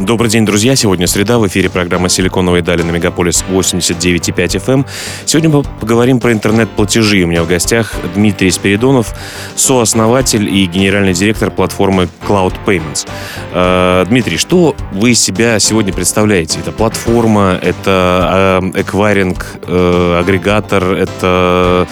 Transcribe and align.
Добрый 0.00 0.30
день, 0.30 0.46
друзья. 0.46 0.76
Сегодня 0.76 1.06
среда. 1.06 1.38
В 1.38 1.46
эфире 1.46 1.68
программа 1.68 2.08
«Силиконовые 2.08 2.62
дали» 2.62 2.80
на 2.80 2.90
Мегаполис 2.90 3.44
89,5 3.50 4.32
FM. 4.34 4.72
Эм. 4.72 4.86
Сегодня 5.26 5.50
мы 5.50 5.62
поговорим 5.62 6.20
про 6.20 6.32
интернет-платежи. 6.32 7.22
У 7.22 7.26
меня 7.26 7.42
в 7.42 7.46
гостях 7.46 7.92
Дмитрий 8.14 8.50
Спиридонов, 8.50 9.14
сооснователь 9.56 10.48
и 10.48 10.64
генеральный 10.64 11.12
директор 11.12 11.50
платформы 11.50 12.08
Cloud 12.26 12.54
Payments. 12.64 13.06
Э, 13.52 14.06
Дмитрий, 14.08 14.38
что 14.38 14.74
вы 14.90 15.12
себя 15.12 15.58
сегодня 15.58 15.92
представляете? 15.92 16.60
Это 16.60 16.72
платформа, 16.72 17.58
это 17.60 18.60
э, 18.62 18.80
эквайринг, 18.80 19.44
э, 19.66 20.18
агрегатор, 20.18 20.94
это... 20.94 21.86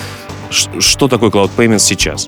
Что 0.50 1.08
такое 1.08 1.28
Cloud 1.28 1.50
Payments 1.54 1.80
сейчас? 1.80 2.26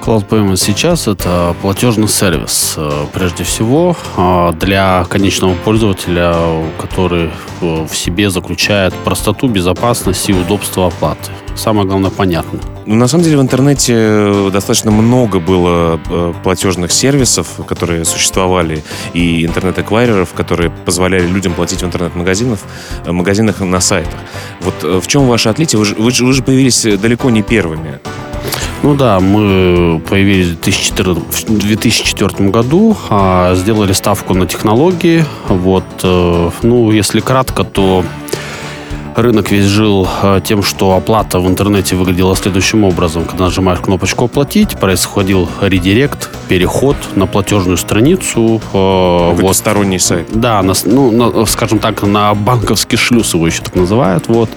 Cloud 0.00 0.28
Payment 0.28 0.56
сейчас 0.56 1.08
это 1.08 1.54
платежный 1.60 2.08
сервис. 2.08 2.74
Э, 2.76 3.06
прежде 3.12 3.44
всего 3.44 3.96
э, 4.16 4.52
для 4.58 5.04
конечного 5.08 5.54
пользователя, 5.54 6.34
который 6.80 7.30
э, 7.60 7.86
в 7.86 7.94
себе 7.94 8.30
заключает 8.30 8.94
простоту, 9.04 9.48
безопасность 9.48 10.28
и 10.28 10.32
удобство 10.32 10.86
оплаты. 10.86 11.30
Самое 11.54 11.86
главное, 11.86 12.10
понятно. 12.10 12.60
Ну, 12.86 12.94
на 12.94 13.08
самом 13.08 13.24
деле 13.24 13.36
в 13.36 13.42
интернете 13.42 14.50
достаточно 14.50 14.90
много 14.90 15.40
было 15.40 16.00
платежных 16.44 16.92
сервисов, 16.92 17.48
которые 17.66 18.04
существовали, 18.04 18.84
и 19.12 19.44
интернет-эквайреров, 19.44 20.32
которые 20.34 20.70
позволяли 20.70 21.26
людям 21.26 21.54
платить 21.54 21.82
в 21.82 21.84
интернет-магазинах 21.84 22.60
магазинах 23.06 23.60
на 23.60 23.80
сайтах. 23.80 24.20
Вот 24.60 25.02
в 25.02 25.06
чем 25.08 25.26
ваше 25.26 25.48
отличие? 25.48 25.80
Вы 25.80 25.84
же, 25.84 25.94
вы 25.96 26.10
же, 26.12 26.24
вы 26.24 26.32
же 26.32 26.42
появились 26.42 26.82
далеко 26.82 27.28
не 27.30 27.42
первыми. 27.42 27.98
Ну 28.82 28.94
да, 28.94 29.18
мы 29.18 30.00
появились 30.08 30.48
в 30.48 30.60
2014, 30.60 31.48
в 31.48 31.58
2004 31.58 32.50
году, 32.50 32.96
а 33.10 33.54
сделали 33.56 33.92
ставку 33.92 34.34
на 34.34 34.46
технологии. 34.46 35.24
Вот, 35.48 35.84
э, 36.04 36.50
ну, 36.62 36.90
если 36.92 37.18
кратко, 37.18 37.64
то 37.64 38.04
рынок 39.16 39.50
весь 39.50 39.64
жил 39.64 40.08
э, 40.22 40.40
тем, 40.44 40.62
что 40.62 40.92
оплата 40.92 41.40
в 41.40 41.48
интернете 41.48 41.96
выглядела 41.96 42.36
следующим 42.36 42.84
образом. 42.84 43.24
Когда 43.24 43.46
нажимаешь 43.46 43.80
кнопочку 43.80 44.26
«Оплатить», 44.26 44.78
происходил 44.78 45.48
редирект, 45.60 46.30
переход 46.48 46.96
на 47.16 47.26
платежную 47.26 47.76
страницу. 47.76 48.60
Э, 48.72 49.32
вот. 49.34 49.56
сторонний 49.56 49.98
сайт. 49.98 50.28
Да, 50.32 50.62
на, 50.62 50.74
ну, 50.84 51.10
на, 51.10 51.46
скажем 51.46 51.80
так, 51.80 52.02
на 52.02 52.32
банковский 52.34 52.96
шлюз 52.96 53.34
его 53.34 53.46
еще 53.46 53.62
так 53.62 53.74
называют. 53.74 54.28
Вот. 54.28 54.50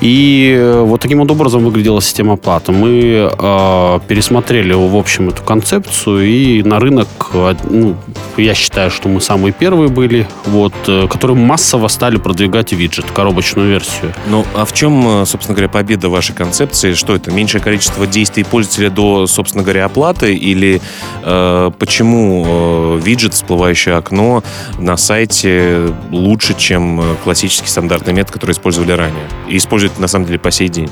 И 0.00 0.54
э, 0.56 0.82
вот 0.82 1.00
таким 1.00 1.20
вот 1.20 1.30
образом 1.30 1.64
выглядела 1.64 2.02
система 2.02 2.34
оплаты. 2.34 2.72
Мы 2.72 3.30
э, 3.32 4.00
пересмотрели, 4.06 4.74
в 4.74 4.94
общем, 4.94 5.30
эту 5.30 5.42
концепцию, 5.42 6.26
и 6.26 6.62
на 6.62 6.78
рынок, 6.78 7.08
э, 7.32 7.54
ну, 7.70 7.96
я 8.36 8.54
считаю, 8.54 8.90
что 8.90 9.08
мы 9.08 9.20
самые 9.20 9.52
первые 9.52 9.88
были, 9.88 10.28
вот, 10.44 10.74
э, 10.86 11.08
которые 11.08 11.36
массово 11.36 11.88
стали 11.88 12.18
продвигать 12.18 12.72
виджет, 12.72 13.06
коробочную 13.10 13.70
версию. 13.70 14.12
Ну, 14.28 14.44
а 14.54 14.66
в 14.66 14.74
чем, 14.74 15.24
собственно 15.24 15.54
говоря, 15.54 15.70
победа 15.70 16.10
вашей 16.10 16.34
концепции? 16.34 16.92
Что 16.92 17.14
это? 17.14 17.30
Меньшее 17.30 17.62
количество 17.62 18.06
действий 18.06 18.44
пользователя 18.44 18.90
до, 18.90 19.26
собственно 19.26 19.64
говоря, 19.64 19.86
оплаты? 19.86 20.34
Или 20.34 20.82
э, 21.22 21.70
почему 21.78 22.44
э, 22.46 23.00
виджет, 23.02 23.32
всплывающее 23.32 23.94
окно 23.96 24.44
на 24.78 24.98
сайте 24.98 25.94
лучше, 26.10 26.54
чем 26.58 27.02
классический 27.24 27.68
стандартный 27.68 28.12
метод, 28.12 28.32
который 28.32 28.52
использовали 28.52 28.92
ранее? 28.92 29.24
И 29.48 29.56
используют 29.56 29.85
используют 29.86 29.98
на 29.98 30.08
самом 30.08 30.26
деле 30.26 30.38
по 30.38 30.50
сей 30.50 30.68
день? 30.68 30.90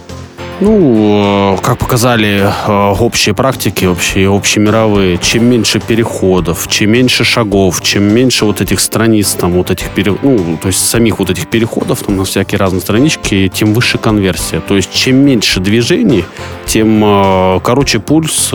Ну, 0.60 1.56
э, 1.56 1.62
как 1.62 1.78
показали 1.78 2.44
э, 2.66 2.94
общие 3.00 3.34
практики, 3.34 3.86
общие, 3.86 4.28
общемировые, 4.28 5.18
чем 5.18 5.44
меньше 5.46 5.80
переходов, 5.80 6.68
чем 6.68 6.92
меньше 6.92 7.24
шагов, 7.24 7.82
чем 7.82 8.04
меньше 8.14 8.44
вот 8.44 8.60
этих 8.60 8.78
страниц, 8.78 9.34
там, 9.34 9.52
вот 9.52 9.70
этих, 9.72 9.90
пере... 9.90 10.14
ну, 10.22 10.56
то 10.62 10.68
есть 10.68 10.88
самих 10.88 11.18
вот 11.18 11.30
этих 11.30 11.48
переходов 11.48 12.04
там, 12.04 12.16
на 12.16 12.24
всякие 12.24 12.58
разные 12.58 12.80
странички, 12.80 13.50
тем 13.52 13.74
выше 13.74 13.98
конверсия. 13.98 14.60
То 14.60 14.76
есть 14.76 14.94
чем 14.94 15.16
меньше 15.16 15.58
движений, 15.58 16.24
тем 16.66 17.02
э, 17.04 17.60
короче 17.64 17.98
пульс, 17.98 18.52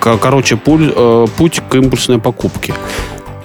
короче 0.00 0.56
пуль, 0.56 0.92
путь 1.36 1.62
к 1.70 1.76
импульсной 1.76 2.18
покупке. 2.18 2.74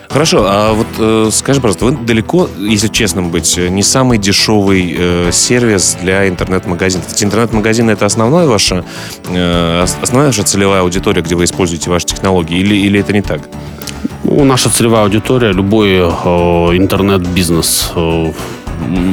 Хорошо, 0.10 0.44
а 0.48 0.74
вот 0.74 0.88
э, 0.98 1.30
скажи, 1.32 1.62
пожалуйста, 1.62 1.86
вы 1.86 1.92
далеко, 1.92 2.50
если 2.58 2.88
честным 2.88 3.30
быть, 3.30 3.58
не 3.58 3.84
самый 3.84 4.18
дешевый 4.18 4.96
э, 4.98 5.30
сервис 5.32 5.98
для 6.02 6.28
интернет-магазинов? 6.28 7.06
Интернет-магазин 7.22 7.92
это 7.92 8.08
основная 8.08 8.48
ваша, 8.48 8.84
э, 9.28 9.86
основная 10.02 10.30
ваша 10.30 10.42
целевая 10.42 10.82
аудитория, 10.82 11.22
где 11.22 11.36
вы 11.36 11.44
используете 11.44 11.92
ваши 11.92 12.08
технологии, 12.08 12.58
или, 12.58 12.74
или 12.74 13.00
это 13.00 13.14
не 13.14 13.22
так? 13.22 13.42
Ну, 14.24 14.44
наша 14.46 14.72
целевая 14.72 15.04
аудитория 15.04 15.52
любой 15.52 15.90
э, 15.90 16.02
интернет-бизнес. 16.78 17.92
Э, 17.96 18.32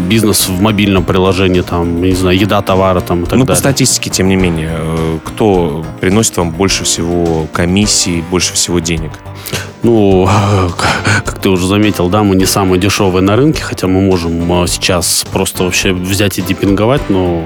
бизнес 0.09 0.49
в 0.49 0.61
мобильном 0.61 1.05
приложении, 1.05 1.61
там, 1.61 2.03
не 2.03 2.15
знаю, 2.15 2.39
еда, 2.39 2.63
товары 2.63 3.01
там 3.01 3.23
и 3.23 3.27
так 3.27 3.39
ну, 3.39 3.45
далее. 3.45 3.47
по 3.47 3.55
статистике, 3.55 4.11
тем 4.11 4.29
не 4.29 4.37
менее, 4.37 4.71
э, 4.73 5.19
кто 5.25 5.85
приносит 6.01 6.37
вам 6.37 6.51
больше 6.51 6.85
всего 6.85 7.47
комиссий, 7.53 8.23
больше 8.31 8.55
всего 8.55 8.79
денег? 8.79 9.13
Ну, 9.83 10.29
как 11.25 11.39
ты 11.39 11.49
уже 11.49 11.67
заметил, 11.67 12.09
да, 12.09 12.23
мы 12.23 12.37
не 12.37 12.47
самые 12.47 12.81
дешевые 12.81 13.23
на 13.23 13.37
рынке, 13.37 13.63
хотя 13.63 13.87
мы 13.87 14.01
можем 14.01 14.65
э, 14.65 14.67
сейчас 14.67 15.25
просто 15.31 15.65
вообще 15.65 15.93
взять 15.93 16.39
и 16.39 16.43
депинговать, 16.43 17.11
но 17.11 17.43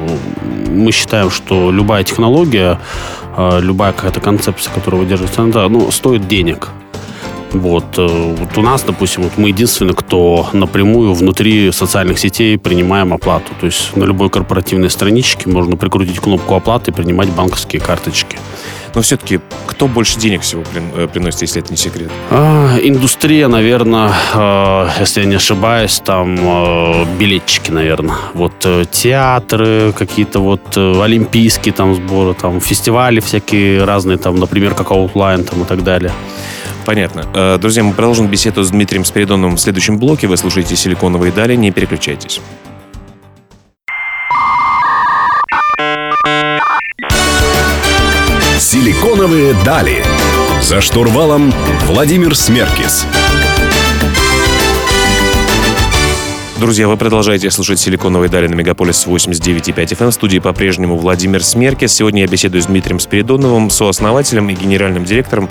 мы 0.69 0.93
считаем, 0.93 1.31
что 1.31 1.71
любая 1.71 2.05
технология, 2.05 2.79
э, 3.37 3.61
любая 3.61 3.93
какая-то 3.93 4.21
концепция, 4.21 4.73
которая 4.73 5.01
выдерживается, 5.01 5.43
она, 5.43 5.69
ну, 5.69 5.91
стоит 5.91 6.29
денег. 6.29 6.69
Вот, 7.53 7.99
э, 7.99 8.35
вот 8.39 8.59
у 8.59 8.63
нас, 8.63 8.83
допустим, 8.83 9.23
вот 9.23 9.37
мы 9.37 9.49
единственные, 9.49 9.95
кто 9.95 10.49
напрямую 10.53 11.15
внутри 11.15 11.73
социальных 11.73 12.19
сетей 12.19 12.59
принимаем 12.59 13.13
оплату. 13.13 13.53
То 13.61 13.67
есть 13.67 13.97
на 13.97 14.05
любой 14.05 14.31
корпоративной 14.31 14.91
страничке 14.91 15.49
можно 15.49 15.77
прикрутить 15.77 16.21
кнопку 16.21 16.55
оплаты 16.55 16.91
и 16.91 16.95
принимать 16.95 17.29
банковские 17.31 17.81
карточки. 17.81 18.39
Но 18.95 19.03
все-таки 19.03 19.41
кто 19.67 19.87
больше 19.87 20.19
денег 20.19 20.43
всего 20.43 20.65
э, 20.97 21.09
приносит, 21.09 21.43
если 21.43 21.63
это 21.63 21.71
не 21.71 21.77
секрет? 21.77 22.11
А, 22.31 22.77
индустрия, 22.83 23.49
наверное, 23.49 24.13
э, 24.35 24.89
если 25.01 25.21
я 25.21 25.27
не 25.27 25.37
ошибаюсь, 25.37 26.01
там 26.05 26.37
э, 26.39 27.05
билетчики, 27.19 27.71
наверное. 27.71 28.17
Вот 28.35 28.53
э, 28.65 28.85
театры, 28.91 29.93
какие-то 29.93 30.41
вот 30.41 30.77
э, 30.77 31.03
олимпийские 31.03 31.73
там 31.73 31.95
сборы, 31.95 32.35
там 32.35 32.61
фестивали 32.61 33.21
всякие 33.21 33.85
разные, 33.85 34.19
там, 34.19 34.37
например, 34.37 34.75
как 34.75 34.89
Outline 34.89 35.45
там 35.45 35.63
и 35.63 35.65
так 35.65 35.85
далее. 35.85 36.13
Понятно. 36.85 37.27
Э, 37.35 37.59
друзья, 37.59 37.83
мы 37.83 37.93
продолжим 37.93 38.27
беседу 38.27 38.63
с 38.63 38.71
Дмитрием 38.71 39.05
Спиридоновым 39.05 39.57
в 39.57 39.61
следующем 39.61 39.99
блоке. 39.99 40.27
Вы 40.27 40.37
слушаете 40.37 40.77
«Силиконовые 40.77 41.33
дали». 41.33 41.55
Не 41.55 41.71
переключайтесь. 41.71 42.41
«Силиконовые 48.59 49.55
дали». 49.65 50.05
За 50.63 50.81
штурвалом 50.81 51.53
Владимир 51.87 52.37
Смеркис. 52.37 53.07
Друзья, 56.61 56.89
вы 56.89 56.99
продолжаете 56.99 57.51
слушать 57.51 57.81
«Силиконовые 57.81 58.29
дали» 58.29 58.47
на 58.47 58.55
Мегаполис 58.55 59.07
89,5 59.07 59.75
FM. 59.75 60.11
В 60.11 60.13
студии 60.13 60.41
по-прежнему 60.41 60.99
Владимир 60.99 61.43
Смеркис. 61.43 61.95
Сегодня 61.95 62.21
я 62.21 62.29
беседую 62.29 62.61
с 62.61 62.67
Дмитрием 62.67 63.01
Спиридоновым, 63.01 63.71
сооснователем 63.71 64.51
и 64.51 64.55
генеральным 64.55 65.07
директором 65.07 65.49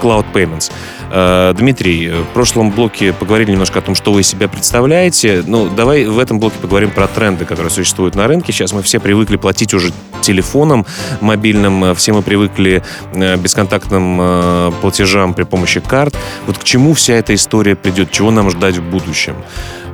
Cloud 0.00 0.26
Payments. 0.32 0.70
Э, 1.10 1.52
Дмитрий, 1.58 2.10
в 2.10 2.26
прошлом 2.32 2.70
блоке 2.70 3.12
поговорили 3.12 3.50
немножко 3.50 3.80
о 3.80 3.82
том, 3.82 3.96
что 3.96 4.12
вы 4.12 4.20
из 4.20 4.28
себя 4.28 4.46
представляете. 4.46 5.42
Ну, 5.44 5.68
давай 5.68 6.04
в 6.04 6.16
этом 6.20 6.38
блоке 6.38 6.54
поговорим 6.62 6.92
про 6.92 7.08
тренды, 7.08 7.44
которые 7.44 7.72
существуют 7.72 8.14
на 8.14 8.28
рынке. 8.28 8.52
Сейчас 8.52 8.72
мы 8.72 8.82
все 8.82 9.00
привыкли 9.00 9.34
платить 9.34 9.74
уже 9.74 9.92
телефоном 10.22 10.86
мобильным, 11.20 11.92
все 11.96 12.12
мы 12.12 12.22
привыкли 12.22 12.84
э, 13.14 13.36
бесконтактным 13.36 14.18
э, 14.20 14.72
платежам 14.80 15.34
при 15.34 15.42
помощи 15.42 15.80
карт. 15.80 16.16
Вот 16.46 16.58
к 16.58 16.62
чему 16.62 16.94
вся 16.94 17.14
эта 17.14 17.34
история 17.34 17.74
придет? 17.74 18.12
Чего 18.12 18.30
нам 18.30 18.48
ждать 18.48 18.76
в 18.76 18.82
будущем? 18.82 19.34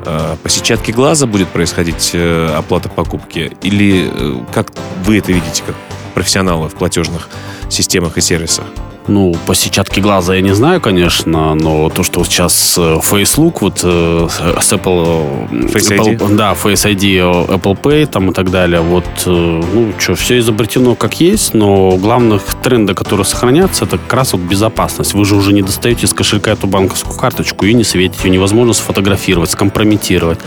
Э, 0.04 0.36
по 0.42 0.48
сетчатке 0.48 0.92
глаза 0.92 1.26
будет 1.26 1.48
происходить 1.48 2.10
э, 2.14 2.54
оплата 2.56 2.88
покупки? 2.88 3.56
Или 3.62 4.10
э, 4.10 4.44
как 4.52 4.72
вы 5.04 5.18
это 5.18 5.32
видите, 5.32 5.62
как 5.64 5.76
профессионалы 6.14 6.68
в 6.68 6.74
платежных 6.74 7.28
системах 7.68 8.18
и 8.18 8.20
сервисах? 8.20 8.64
Ну, 9.08 9.34
по 9.46 9.54
сетчатке 9.54 10.00
глаза 10.00 10.36
я 10.36 10.42
не 10.42 10.54
знаю, 10.54 10.80
конечно, 10.80 11.54
но 11.54 11.88
то, 11.88 12.04
что 12.04 12.22
сейчас 12.24 12.76
э, 12.78 12.80
Face 12.80 13.36
Look, 13.36 13.58
вот 13.60 13.80
э, 13.82 14.28
с 14.28 14.72
Apple... 14.72 15.50
Face 15.50 15.96
Apple, 15.96 16.18
ID? 16.18 16.36
Да, 16.36 16.52
Face 16.52 16.86
ID, 16.86 17.48
Apple 17.48 17.80
Pay 17.80 18.06
там 18.06 18.30
и 18.30 18.32
так 18.32 18.50
далее. 18.50 18.80
Вот, 18.80 19.04
э, 19.26 19.30
ну, 19.74 19.92
что, 19.98 20.14
все 20.14 20.38
изобретено 20.38 20.94
как 20.94 21.20
есть, 21.20 21.52
но 21.52 21.96
главных 21.96 22.42
тренда, 22.62 22.94
которые 22.94 23.26
сохранятся, 23.26 23.86
это 23.86 23.98
как 23.98 24.12
раз 24.12 24.34
вот 24.34 24.42
безопасность. 24.42 25.14
Вы 25.14 25.24
же 25.24 25.34
уже 25.34 25.52
не 25.52 25.62
достаете 25.62 26.06
из 26.06 26.14
кошелька 26.14 26.52
эту 26.52 26.68
банковскую 26.68 27.18
карточку 27.18 27.66
и 27.66 27.74
не 27.74 27.84
светите, 27.84 28.28
ее 28.28 28.30
невозможно 28.30 28.72
сфотографировать, 28.72 29.50
скомпрометировать. 29.50 30.38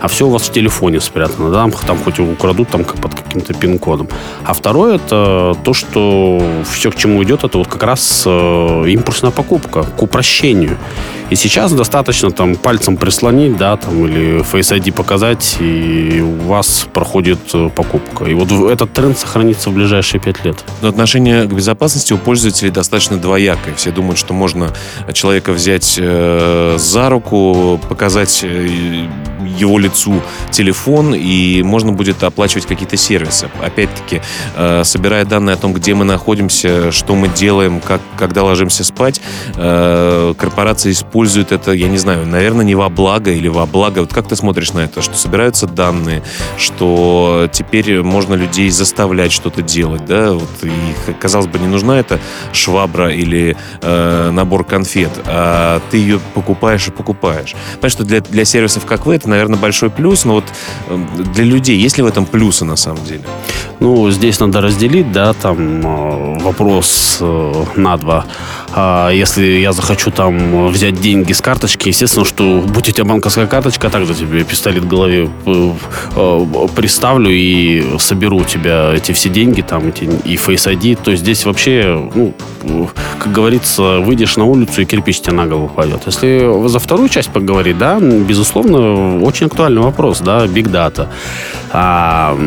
А 0.00 0.08
все 0.08 0.26
у 0.26 0.30
вас 0.30 0.42
в 0.42 0.52
телефоне 0.52 1.00
спрятано, 1.00 1.50
да, 1.50 1.68
там 1.86 1.98
хоть 1.98 2.18
его 2.18 2.32
украдут 2.32 2.70
там 2.70 2.84
под 2.84 3.14
каким-то 3.14 3.52
пин-кодом. 3.52 4.08
А 4.44 4.54
второе, 4.54 4.96
это 4.96 5.54
то, 5.62 5.74
что 5.74 6.42
все, 6.70 6.90
к 6.90 6.96
чему 6.96 7.22
идет, 7.22 7.44
это 7.44 7.58
вот 7.58 7.66
как 7.66 7.82
раз 7.82 7.97
э, 8.26 8.84
импульсная 8.88 9.30
покупка 9.30 9.82
к 9.82 10.02
упрощению. 10.02 10.76
И 11.30 11.36
сейчас 11.36 11.72
достаточно 11.72 12.30
там 12.30 12.56
пальцем 12.56 12.96
прислонить, 12.96 13.56
да, 13.58 13.76
там, 13.76 14.06
или 14.06 14.40
Face 14.40 14.74
ID 14.74 14.92
показать, 14.92 15.58
и 15.60 16.22
у 16.22 16.46
вас 16.48 16.86
проходит 16.92 17.38
э, 17.52 17.68
покупка. 17.74 18.24
И 18.24 18.32
вот 18.32 18.50
этот 18.70 18.94
тренд 18.94 19.18
сохранится 19.18 19.68
в 19.68 19.74
ближайшие 19.74 20.22
пять 20.22 20.42
лет. 20.44 20.64
Но 20.80 20.88
отношение 20.88 21.44
к 21.44 21.52
безопасности 21.52 22.14
у 22.14 22.18
пользователей 22.18 22.70
достаточно 22.70 23.18
двоякое. 23.18 23.74
Все 23.74 23.90
думают, 23.90 24.18
что 24.18 24.32
можно 24.32 24.72
человека 25.12 25.52
взять 25.52 25.98
э, 26.00 26.76
за 26.78 27.10
руку, 27.10 27.78
показать 27.90 28.40
э, 28.42 29.06
его 29.58 29.78
лицу 29.78 30.22
телефон, 30.50 31.14
и 31.14 31.62
можно 31.62 31.92
будет 31.92 32.22
оплачивать 32.22 32.64
какие-то 32.64 32.96
сервисы. 32.96 33.50
Опять-таки, 33.62 34.22
э, 34.56 34.82
собирая 34.84 35.26
данные 35.26 35.54
о 35.54 35.56
том, 35.58 35.74
где 35.74 35.94
мы 35.94 36.06
находимся, 36.06 36.90
что 36.90 37.14
мы 37.14 37.28
делаем, 37.28 37.80
как, 37.80 38.00
когда 38.16 38.44
ложимся 38.44 38.82
спать, 38.82 39.20
э, 39.56 40.34
корпорации 40.38 40.92
используют 40.92 41.17
это, 41.26 41.72
я 41.72 41.88
не 41.88 41.98
знаю, 41.98 42.26
наверное, 42.26 42.64
не 42.64 42.74
во 42.74 42.88
благо 42.88 43.30
или 43.30 43.48
во 43.48 43.66
благо. 43.66 44.00
Вот 44.00 44.12
как 44.12 44.28
ты 44.28 44.36
смотришь 44.36 44.72
на 44.72 44.80
это? 44.80 45.02
Что 45.02 45.16
собираются 45.16 45.66
данные, 45.66 46.22
что 46.56 47.48
теперь 47.52 48.02
можно 48.02 48.34
людей 48.34 48.70
заставлять 48.70 49.32
что-то 49.32 49.62
делать, 49.62 50.04
да? 50.04 50.32
Вот, 50.32 50.48
и, 50.62 51.12
казалось 51.20 51.46
бы, 51.46 51.58
не 51.58 51.66
нужна 51.66 51.98
эта 51.98 52.20
швабра 52.52 53.12
или 53.12 53.56
э, 53.82 54.30
набор 54.30 54.64
конфет, 54.64 55.10
а 55.26 55.80
ты 55.90 55.96
ее 55.98 56.20
покупаешь 56.34 56.88
и 56.88 56.90
покупаешь. 56.90 57.54
Понимаешь, 57.74 57.92
что 57.92 58.04
для, 58.04 58.20
для 58.20 58.44
сервисов, 58.44 58.86
как 58.86 59.06
вы, 59.06 59.16
это, 59.16 59.28
наверное, 59.28 59.58
большой 59.58 59.90
плюс, 59.90 60.24
но 60.24 60.34
вот 60.34 60.44
э, 60.88 60.98
для 61.34 61.44
людей 61.44 61.78
есть 61.78 61.96
ли 61.96 62.02
в 62.02 62.06
этом 62.06 62.26
плюсы 62.26 62.64
на 62.64 62.76
самом 62.76 63.04
деле? 63.04 63.22
Ну, 63.80 64.10
здесь 64.10 64.40
надо 64.40 64.60
разделить, 64.60 65.12
да, 65.12 65.32
там 65.32 65.80
э, 65.84 66.38
вопрос 66.42 67.18
э, 67.20 67.64
на 67.76 67.96
два. 67.96 68.26
А 68.74 69.10
если 69.10 69.44
я 69.44 69.72
захочу 69.72 70.10
там 70.10 70.68
взять 70.68 71.00
деньги 71.00 71.32
с 71.32 71.40
карточки, 71.40 71.88
естественно, 71.88 72.24
что 72.24 72.60
будь 72.66 72.88
у 72.88 72.92
тебя 72.92 73.04
банковская 73.04 73.46
карточка, 73.46 73.90
также 73.90 74.14
тебе 74.14 74.44
пистолет 74.44 74.84
в 74.84 74.88
голове 74.88 75.28
э, 75.46 75.72
э, 76.16 76.66
приставлю 76.74 77.30
и 77.30 77.98
соберу 77.98 78.38
у 78.38 78.44
тебя 78.44 78.92
эти 78.94 79.12
все 79.12 79.28
деньги, 79.28 79.62
там, 79.62 79.88
эти, 79.88 80.04
и 80.04 80.36
Face 80.36 80.72
ID. 80.72 80.98
То 81.02 81.10
есть 81.10 81.22
здесь 81.22 81.44
вообще, 81.44 82.10
ну, 82.14 82.34
как 83.18 83.32
говорится, 83.32 83.98
выйдешь 84.00 84.36
на 84.36 84.44
улицу 84.44 84.82
и 84.82 84.84
кирпич 84.84 85.20
тебе 85.20 85.32
на 85.34 85.46
голову 85.46 85.68
пойдет. 85.68 86.02
Если 86.06 86.68
за 86.68 86.78
вторую 86.78 87.08
часть 87.08 87.30
поговорить, 87.30 87.78
да, 87.78 87.98
безусловно, 88.00 89.22
очень 89.22 89.46
актуальный 89.46 89.80
вопрос, 89.80 90.20
да, 90.20 90.46
Big 90.46 90.70
Data. 90.70 91.08
А, 91.70 92.38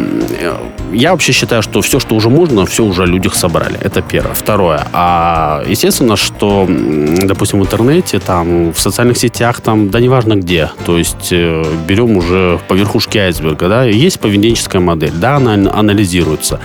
я 0.91 1.12
вообще 1.12 1.31
считаю, 1.31 1.62
что 1.62 1.81
все, 1.81 2.00
что 2.00 2.15
уже 2.15 2.29
можно, 2.29 2.65
все 2.65 2.83
уже 2.83 3.03
о 3.03 3.06
людях 3.06 3.35
собрали. 3.35 3.77
Это 3.79 4.01
первое. 4.01 4.33
Второе. 4.33 4.88
А 4.94 5.63
естественно, 5.68 6.15
что, 6.15 6.68
допустим, 6.68 7.59
в 7.59 7.63
интернете, 7.63 8.19
там, 8.19 8.73
в 8.73 8.79
социальных 8.79 9.18
сетях, 9.18 9.62
там, 9.62 9.89
да 9.89 10.00
неважно 10.00 10.35
где. 10.35 10.69
То 10.85 10.97
есть 10.97 11.29
э, 11.31 11.63
берем 11.88 12.18
уже 12.18 12.59
по 12.68 12.73
верхушке 12.73 13.19
айсберга, 13.19 13.69
да, 13.69 13.83
есть 13.85 14.19
поведенческая 14.19 14.81
модель, 14.81 15.13
да, 15.13 15.35
она 15.38 15.53
ан- 15.53 15.68
анализируется. 15.73 16.59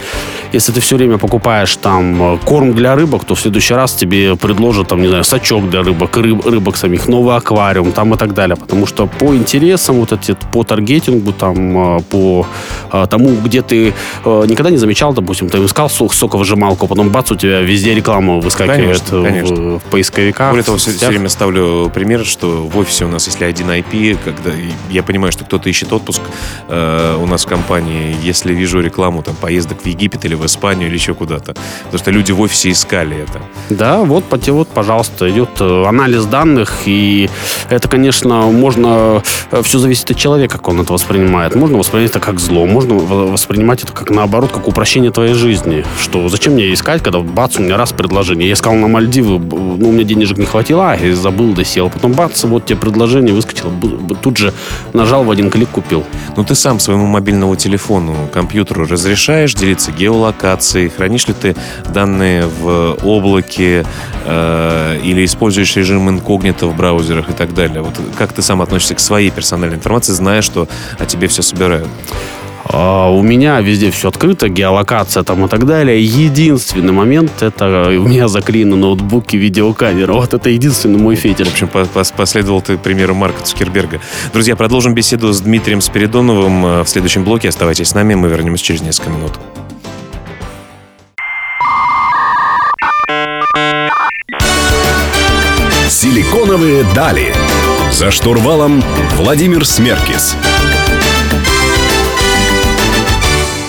Если 0.52 0.72
ты 0.72 0.80
все 0.80 0.96
время 0.96 1.18
покупаешь 1.18 1.76
там 1.76 2.38
корм 2.44 2.74
для 2.74 2.94
рыбок, 2.94 3.24
то 3.24 3.34
в 3.34 3.40
следующий 3.46 3.74
раз 3.74 3.92
тебе 3.92 4.34
предложат, 4.34 4.88
там, 4.88 5.00
не 5.00 5.08
знаю, 5.08 5.24
сачок 5.24 5.70
для 5.70 5.82
рыбок, 5.82 6.16
рыб, 6.16 6.44
рыбок 6.46 6.76
самих, 6.76 7.06
новый 7.08 7.36
аквариум, 7.36 7.92
там 7.92 8.12
и 8.12 8.16
так 8.16 8.34
далее. 8.34 8.56
Потому 8.56 8.86
что 8.86 9.06
по 9.06 9.36
интересам, 9.36 9.96
вот 9.96 10.12
эти, 10.12 10.36
по 10.52 10.64
таргетингу, 10.64 11.32
там, 11.32 11.98
э, 11.98 12.02
по 12.10 12.44
э, 12.92 13.06
тому, 13.08 13.36
где 13.44 13.62
ты 13.62 13.94
э, 14.24 14.44
никогда 14.48 14.70
не 14.70 14.78
замечал, 14.78 15.12
допустим, 15.12 15.48
ты 15.48 15.58
искал 15.58 15.88
сок, 15.88 16.12
соковыжималку, 16.12 16.88
потом 16.88 17.10
бац, 17.10 17.30
у 17.30 17.36
тебя 17.36 17.60
везде 17.60 17.94
реклама 17.94 18.40
выскакивает 18.40 18.80
Конечно, 18.80 19.18
в- 19.20 19.24
конечно. 19.24 19.78
В, 19.78 19.82
поисковиках. 19.90 20.50
Более 20.50 20.64
того, 20.64 20.76
в 20.76 20.80
все, 20.80 20.90
сетях. 20.90 21.10
время 21.10 21.28
ставлю 21.28 21.90
пример, 21.94 22.24
что 22.24 22.46
в 22.46 22.76
офисе 22.78 23.04
у 23.04 23.08
нас, 23.08 23.28
если 23.28 23.44
один 23.44 23.70
IP, 23.70 24.18
когда 24.24 24.50
я 24.90 25.02
понимаю, 25.04 25.30
что 25.30 25.44
кто-то 25.44 25.68
ищет 25.68 25.92
отпуск 25.92 26.22
э, 26.68 27.16
у 27.22 27.26
нас 27.26 27.44
в 27.44 27.48
компании, 27.48 28.16
если 28.24 28.52
вижу 28.52 28.80
рекламу 28.80 29.22
там 29.22 29.36
поездок 29.36 29.82
в 29.82 29.86
Египет 29.86 30.24
или 30.24 30.34
в 30.34 30.44
Испанию 30.44 30.88
или 30.88 30.96
еще 30.96 31.14
куда-то, 31.14 31.54
потому 31.84 31.98
что 31.98 32.10
люди 32.10 32.32
в 32.32 32.40
офисе 32.40 32.70
искали 32.70 33.16
это. 33.16 33.35
Да, 33.70 33.98
вот, 33.98 34.24
вот, 34.30 34.68
пожалуйста, 34.68 35.28
идет 35.30 35.50
э, 35.60 35.84
анализ 35.86 36.24
данных, 36.26 36.72
и 36.86 37.28
это, 37.68 37.88
конечно, 37.88 38.42
можно, 38.42 39.22
все 39.62 39.78
зависит 39.78 40.10
от 40.10 40.16
человека, 40.16 40.58
как 40.58 40.68
он 40.68 40.80
это 40.80 40.92
воспринимает. 40.92 41.54
Можно 41.54 41.78
воспринять 41.78 42.10
это 42.10 42.20
как 42.20 42.38
зло, 42.38 42.66
можно 42.66 42.94
воспринимать 42.94 43.82
это 43.82 43.92
как 43.92 44.10
наоборот, 44.10 44.52
как 44.52 44.68
упрощение 44.68 45.10
твоей 45.10 45.34
жизни. 45.34 45.84
Что 46.00 46.28
зачем 46.28 46.54
мне 46.54 46.72
искать, 46.72 47.02
когда 47.02 47.20
бац, 47.20 47.58
у 47.58 47.62
меня 47.62 47.76
раз 47.76 47.92
предложение. 47.92 48.48
Я 48.48 48.54
искал 48.54 48.74
на 48.74 48.88
Мальдивы, 48.88 49.38
ну, 49.38 49.88
у 49.88 49.92
меня 49.92 50.04
денежек 50.04 50.38
не 50.38 50.46
хватило, 50.46 50.92
а, 50.92 50.96
и 50.96 51.12
забыл, 51.12 51.52
досел. 51.52 51.90
Потом 51.90 52.12
бац, 52.12 52.44
вот 52.44 52.66
тебе 52.66 52.78
предложение 52.78 53.34
выскочило, 53.34 53.72
тут 54.22 54.36
же 54.36 54.52
нажал 54.92 55.24
в 55.24 55.30
один 55.30 55.50
клик, 55.50 55.70
купил. 55.70 56.04
Ну 56.36 56.44
ты 56.44 56.54
сам 56.54 56.78
своему 56.80 57.06
мобильному 57.06 57.56
телефону, 57.56 58.14
компьютеру 58.32 58.86
разрешаешь 58.86 59.54
делиться 59.54 59.92
геолокацией, 59.92 60.88
хранишь 60.88 61.26
ли 61.26 61.34
ты 61.34 61.56
данные 61.88 62.46
в 62.46 62.96
облаке 63.16 63.84
э, 64.24 65.00
или 65.02 65.24
используешь 65.24 65.74
режим 65.76 66.08
инкогнито 66.08 66.66
в 66.66 66.76
браузерах 66.76 67.30
и 67.30 67.32
так 67.32 67.54
далее. 67.54 67.82
Вот 67.82 67.94
как 68.18 68.32
ты 68.32 68.42
сам 68.42 68.62
относишься 68.62 68.94
к 68.94 69.00
своей 69.00 69.30
персональной 69.30 69.76
информации, 69.76 70.12
зная, 70.12 70.42
что 70.42 70.68
о 70.98 71.04
тебе 71.06 71.26
все 71.28 71.42
собирают? 71.42 71.88
А, 72.68 73.08
У 73.10 73.22
меня 73.22 73.60
везде 73.60 73.90
все 73.92 74.08
открыто, 74.08 74.48
геолокация 74.48 75.22
там 75.22 75.44
и 75.44 75.48
так 75.48 75.66
далее. 75.66 76.02
Единственный 76.02 76.92
момент, 76.92 77.30
это 77.40 77.88
у 77.90 78.08
меня 78.08 78.26
заклеены 78.26 78.74
ноутбуки, 78.76 79.36
видеокамера. 79.36 80.12
Вот 80.12 80.34
это 80.34 80.50
единственный 80.50 80.98
мой 80.98 81.14
фетиш. 81.14 81.46
В 81.46 81.52
общем, 81.52 81.68
по- 81.68 81.78
пос- 81.82 82.12
последовал 82.16 82.60
ты 82.60 82.76
примеру 82.76 83.14
Марка 83.14 83.44
Цукерберга. 83.44 84.00
Друзья, 84.32 84.56
продолжим 84.56 84.94
беседу 84.94 85.32
с 85.32 85.40
Дмитрием 85.40 85.80
Спиридоновым 85.80 86.66
э, 86.66 86.82
в 86.82 86.88
следующем 86.88 87.22
блоке. 87.22 87.48
Оставайтесь 87.48 87.88
с 87.88 87.94
нами, 87.94 88.14
мы 88.14 88.28
вернемся 88.28 88.64
через 88.64 88.80
несколько 88.82 89.10
минут. 89.10 89.32
Силиконовые 96.26 96.84
дали. 96.94 97.32
За 97.92 98.10
штурвалом 98.10 98.82
Владимир 99.12 99.64
Смеркис. 99.64 100.34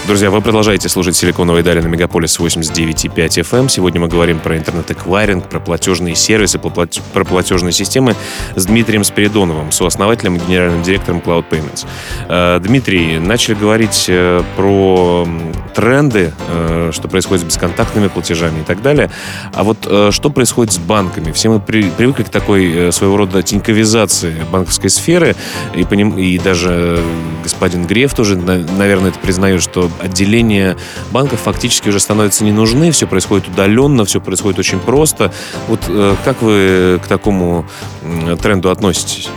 Друзья, 0.07 0.31
вы 0.31 0.41
продолжаете 0.41 0.89
слушать 0.89 1.15
«Силиконовые 1.17 1.63
дали» 1.63 1.81
на 1.81 1.87
Мегаполис 1.87 2.39
89,5 2.39 3.13
FM. 3.13 3.69
Сегодня 3.69 3.99
мы 4.01 4.07
говорим 4.07 4.39
про 4.39 4.57
интернет-эквайринг, 4.57 5.49
про 5.49 5.59
платежные 5.59 6.15
сервисы, 6.15 6.57
про 6.59 6.69
плат- 6.69 7.01
про 7.13 7.25
платежные 7.25 7.73
системы 7.73 8.15
с 8.55 8.65
Дмитрием 8.65 9.03
Спиридоновым, 9.03 9.71
сооснователем 9.71 10.37
и 10.37 10.39
генеральным 10.39 10.81
директором 10.81 11.19
Cloud 11.19 11.45
Payments. 11.51 11.85
Э, 12.29 12.59
Дмитрий, 12.61 13.19
начали 13.19 13.53
говорить 13.53 14.05
э, 14.07 14.41
про 14.55 15.27
тренды, 15.77 16.33
э, 16.49 16.89
что 16.91 17.07
происходит 17.07 17.43
с 17.43 17.45
бесконтактными 17.45 18.07
платежами 18.07 18.61
и 18.61 18.63
так 18.63 18.81
далее. 18.81 19.11
А 19.53 19.63
вот 19.63 19.77
э, 19.85 20.09
что 20.11 20.31
происходит 20.31 20.73
с 20.73 20.79
банками? 20.79 21.31
Все 21.31 21.49
мы 21.49 21.59
при- 21.59 21.91
привыкли 21.91 22.23
к 22.23 22.29
такой 22.29 22.87
э, 22.87 22.91
своего 22.91 23.15
рода 23.15 23.43
тиньковизации 23.43 24.43
банковской 24.51 24.89
сферы, 24.89 25.35
и, 25.75 25.83
поним- 25.83 26.17
и 26.19 26.39
даже 26.39 26.99
господин 27.43 27.85
Греф 27.85 28.15
тоже, 28.15 28.37
на- 28.37 28.57
наверное, 28.57 29.11
это 29.11 29.19
признает, 29.19 29.61
что 29.61 29.91
отделения 30.01 30.77
банков 31.11 31.41
фактически 31.41 31.89
уже 31.89 31.99
становятся 31.99 32.43
не 32.43 32.51
нужны, 32.51 32.89
все 32.89 33.05
происходит 33.05 33.47
удаленно, 33.47 34.03
все 34.03 34.19
происходит 34.19 34.57
очень 34.57 34.79
просто. 34.79 35.31
Вот 35.67 35.81
как 36.25 36.41
вы 36.41 36.99
к 37.03 37.07
такому 37.07 37.67
тренду 38.41 38.71
относитесь? 38.71 39.29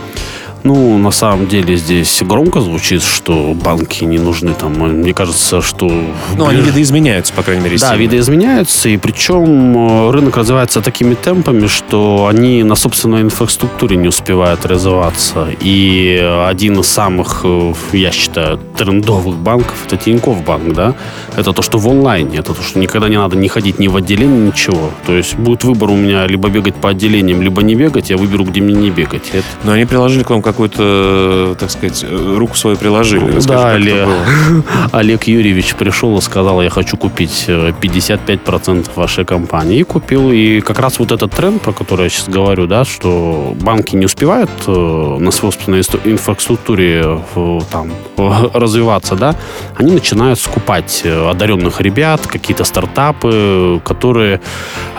Ну, 0.63 0.97
на 0.97 1.11
самом 1.11 1.47
деле 1.47 1.75
здесь 1.75 2.21
громко 2.23 2.61
звучит, 2.61 3.03
что 3.03 3.53
банки 3.53 4.03
не 4.03 4.19
нужны. 4.19 4.53
Там, 4.53 4.73
мне 4.73 5.13
кажется, 5.13 5.61
что... 5.61 5.89
Ну, 6.37 6.47
они 6.47 6.61
видоизменяются, 6.61 7.33
по 7.33 7.41
крайней 7.43 7.63
мере, 7.63 7.77
Да, 7.77 7.89
сильно. 7.89 8.01
видоизменяются, 8.01 8.89
и 8.89 8.97
причем 8.97 9.77
э, 9.77 10.11
рынок 10.11 10.37
развивается 10.37 10.81
такими 10.81 11.15
темпами, 11.15 11.67
что 11.67 12.27
они 12.27 12.63
на 12.63 12.75
собственной 12.75 13.21
инфраструктуре 13.21 13.95
не 13.95 14.07
успевают 14.07 14.65
развиваться. 14.65 15.47
И 15.61 16.19
один 16.47 16.79
из 16.79 16.87
самых, 16.87 17.41
э, 17.43 17.73
я 17.93 18.11
считаю, 18.11 18.59
трендовых 18.77 19.35
банков– 19.37 19.75
это 19.87 19.97
Тинькофф 19.97 20.43
банк, 20.43 20.73
да? 20.73 20.93
Это 21.35 21.53
то, 21.53 21.61
что 21.61 21.77
в 21.77 21.87
онлайне, 21.87 22.37
это 22.37 22.53
то, 22.53 22.61
что 22.61 22.79
никогда 22.79 23.09
не 23.09 23.17
надо 23.17 23.35
не 23.35 23.47
ходить 23.47 23.79
ни 23.79 23.87
в 23.87 23.95
отделение, 23.95 24.47
ничего. 24.47 24.91
То 25.05 25.13
есть 25.13 25.35
будет 25.35 25.63
выбор 25.63 25.89
у 25.89 25.95
меня 25.95 26.27
либо 26.27 26.49
бегать 26.49 26.75
по 26.75 26.89
отделениям, 26.89 27.41
либо 27.41 27.61
не 27.63 27.75
бегать, 27.75 28.09
я 28.09 28.17
выберу, 28.17 28.43
где 28.45 28.61
мне 28.61 28.73
не 28.73 28.89
бегать. 28.89 29.29
Это 29.33 29.45
Но 29.63 29.71
они 29.73 29.85
приложили 29.85 30.23
к 30.23 30.29
вам 30.29 30.41
какую-то, 30.51 31.55
так 31.59 31.71
сказать, 31.71 32.03
э, 32.07 32.35
руку 32.37 32.55
свою 32.55 32.77
приложили. 32.77 33.35
Расскажи, 33.35 33.95
Да, 33.95 34.05
было. 34.05 34.63
Олег 34.91 35.23
Юрьевич 35.23 35.75
пришел 35.75 36.17
и 36.17 36.21
сказал, 36.21 36.61
я 36.61 36.69
хочу 36.69 36.97
купить 36.97 37.45
э, 37.47 37.71
55% 37.81 38.89
вашей 38.95 39.25
компании. 39.25 39.79
И 39.79 39.83
купил. 39.83 40.31
И 40.31 40.61
как 40.61 40.79
раз 40.79 40.99
вот 40.99 41.11
этот 41.11 41.31
тренд, 41.31 41.61
про 41.61 41.71
который 41.71 42.03
я 42.03 42.09
сейчас 42.09 42.29
говорю, 42.29 42.67
да, 42.67 42.85
что 42.85 43.55
банки 43.61 43.95
не 43.95 44.05
успевают 44.05 44.49
э, 44.67 45.17
на 45.19 45.31
собственной 45.31 45.79
исто- 45.79 46.01
инфраструктуре 46.03 47.19
э, 47.35 47.59
там, 47.71 47.91
э, 48.17 48.31
развиваться, 48.53 49.15
да, 49.15 49.35
они 49.77 49.91
начинают 49.93 50.39
скупать 50.39 51.01
э, 51.03 51.29
одаренных 51.29 51.81
ребят, 51.81 52.27
какие-то 52.27 52.63
стартапы, 52.63 53.81
которые, 53.83 54.39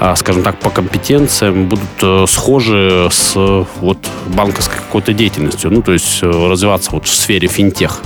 а, 0.00 0.16
скажем 0.16 0.42
так, 0.42 0.58
по 0.58 0.70
компетенциям 0.70 1.66
будут 1.68 2.02
э, 2.02 2.24
схожи 2.28 3.08
с 3.10 3.32
э, 3.36 3.64
вот 3.80 3.98
банковской 4.26 4.78
какой-то 4.78 5.12
деятельностью. 5.12 5.41
Ну, 5.70 5.82
то 5.82 5.92
есть 5.92 6.22
э, 6.22 6.26
развиваться 6.26 6.90
вот 6.92 7.06
в 7.06 7.14
сфере 7.14 7.48
финтех. 7.48 8.02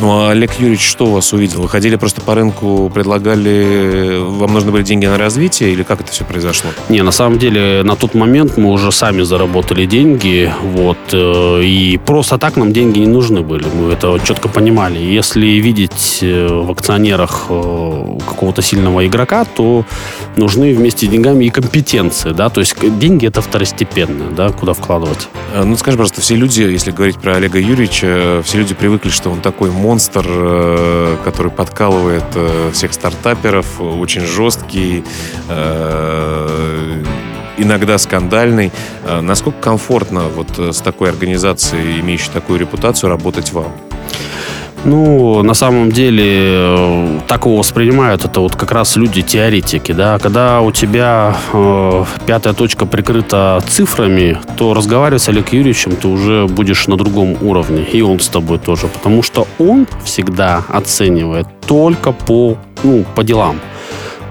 Ну, 0.00 0.10
а 0.10 0.30
Олег 0.30 0.52
Юрьевич 0.58 0.82
что 0.82 1.06
у 1.06 1.12
вас 1.12 1.32
увидел? 1.32 1.62
Вы 1.62 1.68
ходили 1.68 1.96
просто 1.96 2.20
по 2.20 2.34
рынку, 2.34 2.90
предлагали... 2.92 4.18
Вам 4.20 4.52
нужны 4.52 4.72
были 4.72 4.82
деньги 4.82 5.06
на 5.06 5.18
развитие 5.18 5.72
или 5.72 5.82
как 5.82 6.00
это 6.00 6.12
все 6.12 6.24
произошло? 6.24 6.70
Не, 6.88 7.02
на 7.02 7.12
самом 7.12 7.38
деле, 7.38 7.82
на 7.82 7.96
тот 7.96 8.14
момент 8.14 8.56
мы 8.56 8.70
уже 8.70 8.92
сами 8.92 9.22
заработали 9.22 9.86
деньги, 9.86 10.52
вот, 10.62 10.98
э, 11.12 11.62
и 11.62 11.98
просто 11.98 12.38
так 12.38 12.56
нам 12.56 12.72
деньги 12.72 12.98
не 12.98 13.06
нужны 13.06 13.42
были, 13.42 13.66
мы 13.74 13.92
это 13.92 14.18
четко 14.24 14.48
понимали. 14.48 14.98
Если 14.98 15.46
видеть 15.46 16.18
э, 16.22 16.48
в 16.48 16.70
акционерах 16.70 17.46
э, 17.48 18.18
какого-то 18.28 18.62
сильного 18.62 19.06
игрока, 19.06 19.44
то 19.44 19.84
нужны 20.36 20.74
вместе 20.74 21.06
с 21.06 21.08
деньгами 21.08 21.46
и 21.46 21.50
компетенции, 21.50 22.32
да, 22.32 22.48
то 22.48 22.60
есть 22.60 22.76
деньги 22.98 23.26
это 23.26 23.40
второстепенно, 23.40 24.30
да, 24.30 24.50
куда 24.50 24.72
вкладывать. 24.72 25.28
Ну, 25.54 25.76
скажи, 25.76 25.96
пожалуйста, 25.96 26.20
все 26.20 26.34
люди, 26.34 26.62
если 26.62 26.90
говорить 26.90 27.16
про 27.16 27.36
Олега 27.36 27.58
Юрьевича, 27.58 28.42
все 28.44 28.58
люди 28.58 28.74
привыкли, 28.74 29.10
что 29.10 29.30
он 29.30 29.40
такой 29.52 29.70
монстр, 29.70 30.24
э, 30.26 31.16
который 31.24 31.52
подкалывает 31.52 32.24
э, 32.34 32.70
всех 32.72 32.94
стартаперов, 32.94 33.80
очень 33.80 34.22
жесткий, 34.22 35.04
э, 35.50 37.04
иногда 37.58 37.98
скандальный. 37.98 38.72
Насколько 39.20 39.60
комфортно 39.60 40.22
вот 40.22 40.58
с 40.58 40.80
такой 40.80 41.10
организацией, 41.10 42.00
имеющей 42.00 42.30
такую 42.30 42.58
репутацию, 42.58 43.10
работать 43.10 43.52
вам? 43.52 43.72
Ну, 44.84 45.42
на 45.42 45.54
самом 45.54 45.92
деле, 45.92 46.24
э, 46.26 47.20
так 47.28 47.44
его 47.44 47.58
воспринимают, 47.58 48.24
это 48.24 48.40
вот 48.40 48.56
как 48.56 48.72
раз 48.72 48.96
люди-теоретики, 48.96 49.92
да. 49.92 50.18
Когда 50.18 50.60
у 50.60 50.72
тебя 50.72 51.36
э, 51.52 52.04
пятая 52.26 52.52
точка 52.52 52.84
прикрыта 52.84 53.62
цифрами, 53.68 54.38
то 54.56 54.74
разговаривать 54.74 55.22
с 55.22 55.28
Олегом 55.28 55.52
Юрьевичем 55.52 55.94
ты 55.94 56.08
уже 56.08 56.46
будешь 56.48 56.88
на 56.88 56.96
другом 56.96 57.36
уровне, 57.42 57.84
и 57.84 58.02
он 58.02 58.18
с 58.18 58.28
тобой 58.28 58.58
тоже, 58.58 58.88
потому 58.88 59.22
что 59.22 59.46
он 59.58 59.86
всегда 60.04 60.64
оценивает 60.68 61.46
только 61.66 62.10
по, 62.12 62.56
ну, 62.82 63.04
по 63.14 63.22
делам 63.22 63.60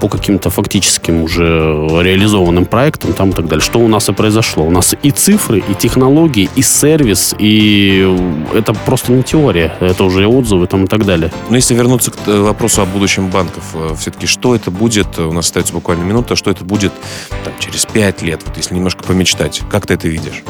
по 0.02 0.10
каким-то 0.10 0.50
фактическим 0.50 1.22
уже 1.22 1.46
реализованным 2.02 2.66
проектам 2.66 3.14
там 3.14 3.30
и 3.30 3.34
так 3.34 3.48
далее. 3.48 3.64
Что 3.64 3.80
у 3.80 3.88
нас 3.88 4.10
и 4.10 4.14
произошло. 4.14 4.66
У 4.66 4.72
нас 4.72 4.96
и 5.02 5.12
цифры, 5.12 5.60
и 5.60 5.76
технологии, 5.76 6.50
и 6.56 6.64
сервис, 6.64 7.36
и 7.38 8.06
это 8.54 8.74
просто 8.74 9.12
не 9.12 9.22
теория, 9.22 9.74
это 9.80 10.04
уже 10.04 10.26
отзывы 10.28 10.66
там 10.66 10.86
и 10.86 10.88
так 10.88 11.06
далее. 11.06 11.32
Но 11.50 11.56
если 11.56 11.76
вернуться 11.76 12.12
к 12.12 12.18
э, 12.26 12.42
вопросу 12.42 12.82
о 12.82 12.86
будущем 12.86 13.30
банков, 13.30 13.76
все-таки 14.00 14.26
что 14.26 14.56
это 14.56 14.72
будет, 14.72 15.20
у 15.20 15.32
нас 15.32 15.46
остается 15.46 15.74
буквально 15.74 16.04
минута, 16.04 16.36
что 16.36 16.50
это 16.50 16.66
будет 16.66 16.92
там, 17.44 17.54
через 17.60 17.86
пять 17.86 18.24
лет, 18.24 18.42
вот 18.46 18.58
если 18.58 18.74
немножко 18.74 19.04
помечтать, 19.04 19.62
как 19.70 19.86
ты 19.86 19.94
это 19.94 20.08
видишь? 20.08 20.44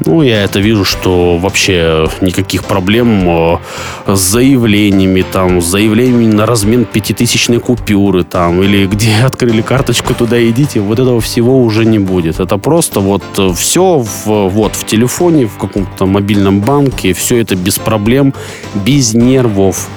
Ну, 0.00 0.22
я 0.22 0.42
это 0.42 0.60
вижу, 0.60 0.84
что 0.84 1.38
вообще 1.38 2.08
никаких 2.20 2.64
проблем 2.64 3.28
э, 3.28 3.58
с 4.06 4.20
заявлениями, 4.20 5.24
там, 5.32 5.60
с 5.60 5.66
заявлениями 5.66 6.26
на 6.26 6.46
размен 6.46 6.84
пятитысячной 6.84 7.58
купюры, 7.58 8.24
там, 8.24 8.62
или 8.62 8.86
где 8.86 9.14
открыли 9.24 9.62
карточку, 9.62 10.14
туда 10.14 10.42
идите, 10.48 10.80
вот 10.80 10.98
этого 10.98 11.20
всего 11.20 11.62
уже 11.62 11.84
не 11.84 11.98
будет. 11.98 12.40
Это 12.40 12.58
просто 12.58 13.00
вот 13.00 13.22
все 13.56 13.98
в, 13.98 14.48
вот 14.48 14.74
в 14.74 14.84
телефоне, 14.84 15.46
в 15.46 15.56
каком-то 15.56 16.06
мобильном 16.06 16.60
банке, 16.60 17.12
все 17.12 17.40
это 17.40 17.54
без 17.54 17.78
проблем, 17.78 18.34
без 18.74 19.14
нервов. 19.14 19.88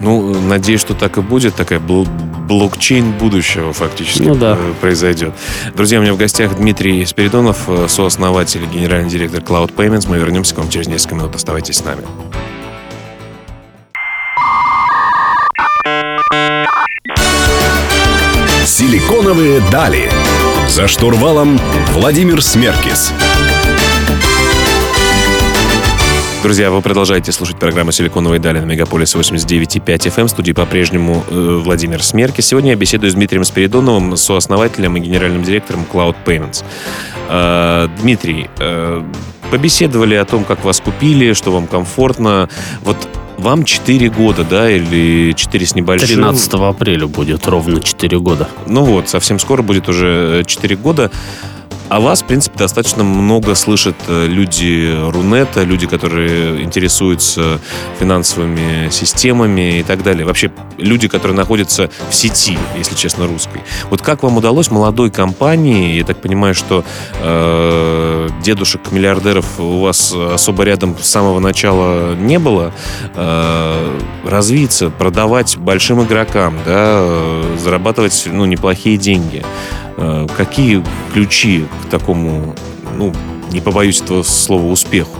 Ну, 0.00 0.34
надеюсь, 0.34 0.80
что 0.80 0.94
так 0.94 1.18
и 1.18 1.20
будет, 1.20 1.54
такая 1.54 1.80
блокчейн 2.46 3.12
будущего 3.12 3.72
фактически 3.72 4.22
Ну 4.22 4.34
да. 4.34 4.56
э, 4.58 4.72
произойдет. 4.80 5.34
Друзья, 5.74 5.98
у 5.98 6.02
меня 6.02 6.14
в 6.14 6.16
гостях 6.16 6.56
Дмитрий 6.56 7.04
Спиридонов, 7.04 7.68
э, 7.68 7.86
сооснователь 7.88 8.62
и 8.64 8.66
генеральный 8.66 9.10
директор 9.10 9.40
Cloud 9.40 9.74
Payments. 9.74 10.06
Мы 10.08 10.18
вернемся 10.18 10.54
к 10.54 10.58
вам 10.58 10.68
через 10.68 10.86
несколько 10.86 11.16
минут. 11.16 11.34
Оставайтесь 11.34 11.76
с 11.78 11.84
нами. 11.84 12.02
Силиконовые 18.64 19.60
дали. 19.70 20.10
За 20.68 20.88
штурвалом 20.88 21.58
Владимир 21.92 22.42
Смеркис. 22.42 23.12
Друзья, 26.46 26.70
вы 26.70 26.80
продолжаете 26.80 27.32
слушать 27.32 27.58
программу 27.58 27.90
«Силиконовые 27.90 28.38
дали» 28.38 28.60
на 28.60 28.66
Мегаполис 28.66 29.16
89.5 29.16 29.82
FM. 29.84 30.26
В 30.26 30.28
студии 30.28 30.52
по-прежнему 30.52 31.24
э, 31.28 31.60
Владимир 31.60 32.04
Смерки. 32.04 32.40
Сегодня 32.40 32.70
я 32.70 32.76
беседую 32.76 33.10
с 33.10 33.14
Дмитрием 33.14 33.42
Спиридоновым, 33.42 34.16
сооснователем 34.16 34.96
и 34.96 35.00
генеральным 35.00 35.42
директором 35.42 35.84
Cloud 35.92 36.14
Payments. 36.24 36.62
Э, 37.28 37.88
Дмитрий, 38.00 38.48
э, 38.60 39.02
побеседовали 39.50 40.14
о 40.14 40.24
том, 40.24 40.44
как 40.44 40.64
вас 40.64 40.80
купили, 40.80 41.32
что 41.32 41.50
вам 41.50 41.66
комфортно. 41.66 42.48
Вот 42.82 42.96
вам 43.38 43.64
4 43.64 44.08
года, 44.10 44.44
да, 44.44 44.70
или 44.70 45.32
4 45.32 45.66
с 45.66 45.74
небольшим? 45.74 46.06
13 46.06 46.54
апреля 46.54 47.08
будет 47.08 47.44
ровно 47.48 47.80
4 47.80 48.20
года. 48.20 48.48
Ну 48.68 48.84
вот, 48.84 49.08
совсем 49.08 49.40
скоро 49.40 49.62
будет 49.62 49.88
уже 49.88 50.44
4 50.46 50.76
года. 50.76 51.10
А 51.88 52.00
вас, 52.00 52.22
в 52.22 52.26
принципе, 52.26 52.58
достаточно 52.58 53.04
много 53.04 53.54
слышат 53.54 53.94
э, 54.08 54.26
люди 54.26 54.92
Рунета, 55.10 55.62
люди, 55.62 55.86
которые 55.86 56.62
интересуются 56.64 57.60
финансовыми 58.00 58.90
системами 58.90 59.78
и 59.78 59.82
так 59.84 60.02
далее. 60.02 60.26
Вообще, 60.26 60.50
люди, 60.78 61.06
которые 61.06 61.36
находятся 61.36 61.88
в 62.10 62.14
сети, 62.14 62.58
если 62.76 62.96
честно, 62.96 63.28
русской. 63.28 63.60
Вот 63.88 64.02
как 64.02 64.24
вам 64.24 64.36
удалось 64.36 64.68
молодой 64.70 65.10
компании, 65.10 65.96
я 65.96 66.04
так 66.04 66.20
понимаю, 66.20 66.56
что 66.56 66.84
э, 67.20 68.28
дедушек-миллиардеров 68.42 69.60
у 69.60 69.80
вас 69.82 70.12
особо 70.12 70.64
рядом 70.64 70.96
с 70.98 71.06
самого 71.06 71.38
начала 71.38 72.16
не 72.16 72.40
было, 72.40 72.72
э, 73.14 73.98
развиться, 74.24 74.90
продавать 74.90 75.56
большим 75.56 76.02
игрокам, 76.02 76.54
да, 76.66 76.98
э, 76.98 77.56
зарабатывать 77.62 78.28
ну, 78.30 78.44
неплохие 78.44 78.96
деньги. 78.96 79.44
Э, 79.96 80.26
Какие 80.36 80.84
ключи 81.12 81.66
к 81.84 81.90
такому, 81.90 82.54
ну, 82.96 83.12
не 83.52 83.60
побоюсь 83.60 84.00
этого 84.00 84.22
слова, 84.22 84.66
успеху? 84.70 85.16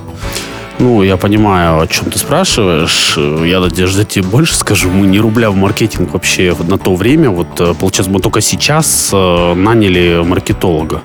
Ну, 0.79 1.03
я 1.03 1.17
понимаю, 1.17 1.81
о 1.81 1.87
чем 1.87 2.11
ты 2.11 2.19
спрашиваешь. 2.19 3.17
Я 3.17 3.61
даже 3.61 4.05
тебе 4.05 4.25
больше 4.25 4.55
скажу. 4.55 4.91
Мы 4.91 5.07
не 5.07 5.19
рубля 5.19 5.51
в 5.51 5.57
маркетинг 5.57 6.13
вообще 6.13 6.55
на 6.69 6.77
то 6.77 6.95
время. 6.95 7.31
Вот, 7.31 7.61
э, 7.61 7.75
получается, 7.79 8.11
мы 8.11 8.21
только 8.21 8.41
сейчас 8.41 9.11
э, 9.13 9.55
наняли 9.55 10.23
маркетолога. 10.23 11.03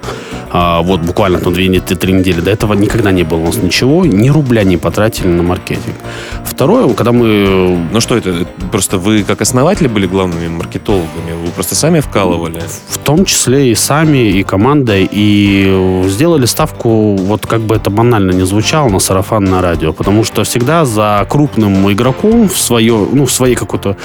А, 0.53 0.81
вот 0.81 1.01
буквально 1.01 1.39
там 1.39 1.53
две 1.53 1.79
три 1.79 2.13
недели. 2.13 2.41
До 2.41 2.51
этого 2.51 2.73
никогда 2.73 3.11
не 3.11 3.23
было 3.23 3.39
у 3.39 3.45
нас 3.45 3.57
ничего. 3.57 4.05
Ни 4.05 4.29
рубля 4.29 4.63
не 4.63 4.77
потратили 4.77 5.27
на 5.27 5.43
маркетинг. 5.43 5.95
Второе, 6.43 6.93
когда 6.93 7.11
мы 7.11 7.77
Ну 7.91 8.01
что 8.01 8.15
это? 8.15 8.45
Просто 8.71 8.97
вы 8.97 9.23
как 9.23 9.41
основатели 9.41 9.87
были 9.87 10.07
главными 10.07 10.47
маркетологами? 10.47 11.33
Вы 11.45 11.51
просто 11.51 11.75
сами 11.75 11.99
вкалывали? 11.99 12.61
в 12.89 12.97
том 12.97 13.25
числе 13.25 13.71
и 13.71 13.75
сами, 13.75 14.17
и 14.17 14.43
командой, 14.43 15.09
и 15.11 16.03
сделали 16.07 16.45
ставку, 16.45 17.15
вот 17.15 17.45
как 17.45 17.61
бы 17.61 17.75
это 17.75 17.89
банально 17.89 18.31
не 18.31 18.45
звучало, 18.45 18.89
на 18.89 18.99
сарафанное 18.99 19.61
радио, 19.61 19.93
потому 19.93 20.23
что 20.23 20.43
всегда 20.43 20.85
за 20.85 21.25
крупным 21.29 21.91
игроком 21.91 22.47
в 22.47 22.57
свое, 22.57 23.07
ну, 23.11 23.25
в 23.25 23.31
своей 23.31 23.55
какой-то, 23.55 23.95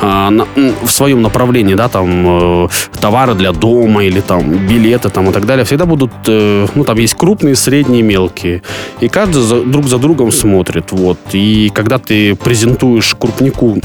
а, 0.00 0.30
на- 0.30 0.46
в 0.82 0.90
своем 0.90 1.22
направлении, 1.22 1.74
да, 1.74 1.88
там, 1.88 2.64
э, 2.64 2.68
товары 3.00 3.34
для 3.34 3.52
дома 3.52 4.04
или 4.04 4.20
там 4.20 4.66
билеты 4.68 5.08
там 5.08 5.30
и 5.30 5.32
так 5.32 5.46
далее, 5.46 5.64
всегда 5.64 5.86
будут, 5.92 6.12
э, 6.26 6.66
ну, 6.74 6.84
там 6.84 6.98
есть 6.98 7.14
крупные, 7.14 7.54
средние, 7.54 8.02
мелкие. 8.02 8.62
И 9.00 9.08
каждый 9.08 9.42
за, 9.42 9.62
друг 9.62 9.86
за 9.86 9.98
другом 9.98 10.32
смотрит, 10.32 10.92
вот. 10.92 11.18
И 11.32 11.70
когда 11.74 11.98
ты 11.98 12.34
презентуешь 12.34 13.14
крупнику 13.14 13.78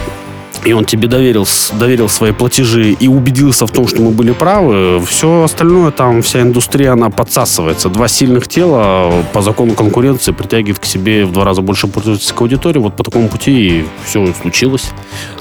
и 0.68 0.74
он 0.74 0.84
тебе 0.84 1.08
доверил, 1.08 1.48
доверил 1.80 2.10
свои 2.10 2.34
платежи 2.34 2.92
и 2.92 3.08
убедился 3.08 3.66
в 3.66 3.72
том, 3.72 3.88
что 3.88 4.02
мы 4.02 4.12
были 4.12 4.34
правы, 4.34 5.02
все 5.08 5.44
остальное 5.44 5.92
там, 5.92 6.22
вся 6.22 6.42
индустрия, 6.42 6.92
она 6.92 7.10
подсасывается. 7.10 7.88
Два 7.88 8.10
сильных 8.10 8.50
тела 8.50 9.24
по 9.32 9.42
закону 9.42 9.76
конкуренции 9.76 10.34
притягивают 10.34 10.80
к 10.80 10.86
себе 10.86 11.26
в 11.26 11.32
два 11.32 11.46
раза 11.46 11.62
больше 11.62 11.88
пользовательской 11.88 12.46
аудитории. 12.46 12.80
Вот 12.80 12.98
по 12.98 13.04
такому 13.06 13.30
пути 13.30 13.52
и 13.52 13.86
все 14.06 14.28
случилось. 14.42 14.90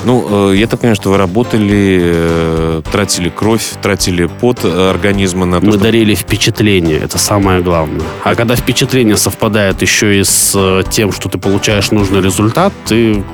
Ну, 0.05 0.53
э, 0.53 0.57
я 0.57 0.69
так 0.69 0.79
понимаю, 0.81 0.95
что 0.95 1.11
вы 1.11 1.17
работали, 1.17 2.01
э, 2.03 2.83
тратили 2.93 3.29
кровь, 3.29 3.65
тратили 3.83 4.27
пот 4.27 4.65
организма 4.65 5.45
на 5.45 5.59
то, 5.59 5.67
Мы 5.67 5.73
чтобы- 5.73 5.85
дарили 5.85 6.15
впечатление, 6.15 6.99
это 6.99 7.19
самое 7.19 7.63
главное. 7.63 8.03
А 8.23 8.37
когда 8.37 8.55
впечатление 8.55 9.17
совпадает 9.17 9.83
еще 9.83 10.21
и 10.21 10.23
с 10.23 10.53
э, 10.55 10.83
тем, 10.89 11.11
что 11.11 11.29
ты 11.29 11.39
получаешь 11.39 11.91
нужный 11.91 12.21
результат, 12.21 12.73
ты 12.87 13.25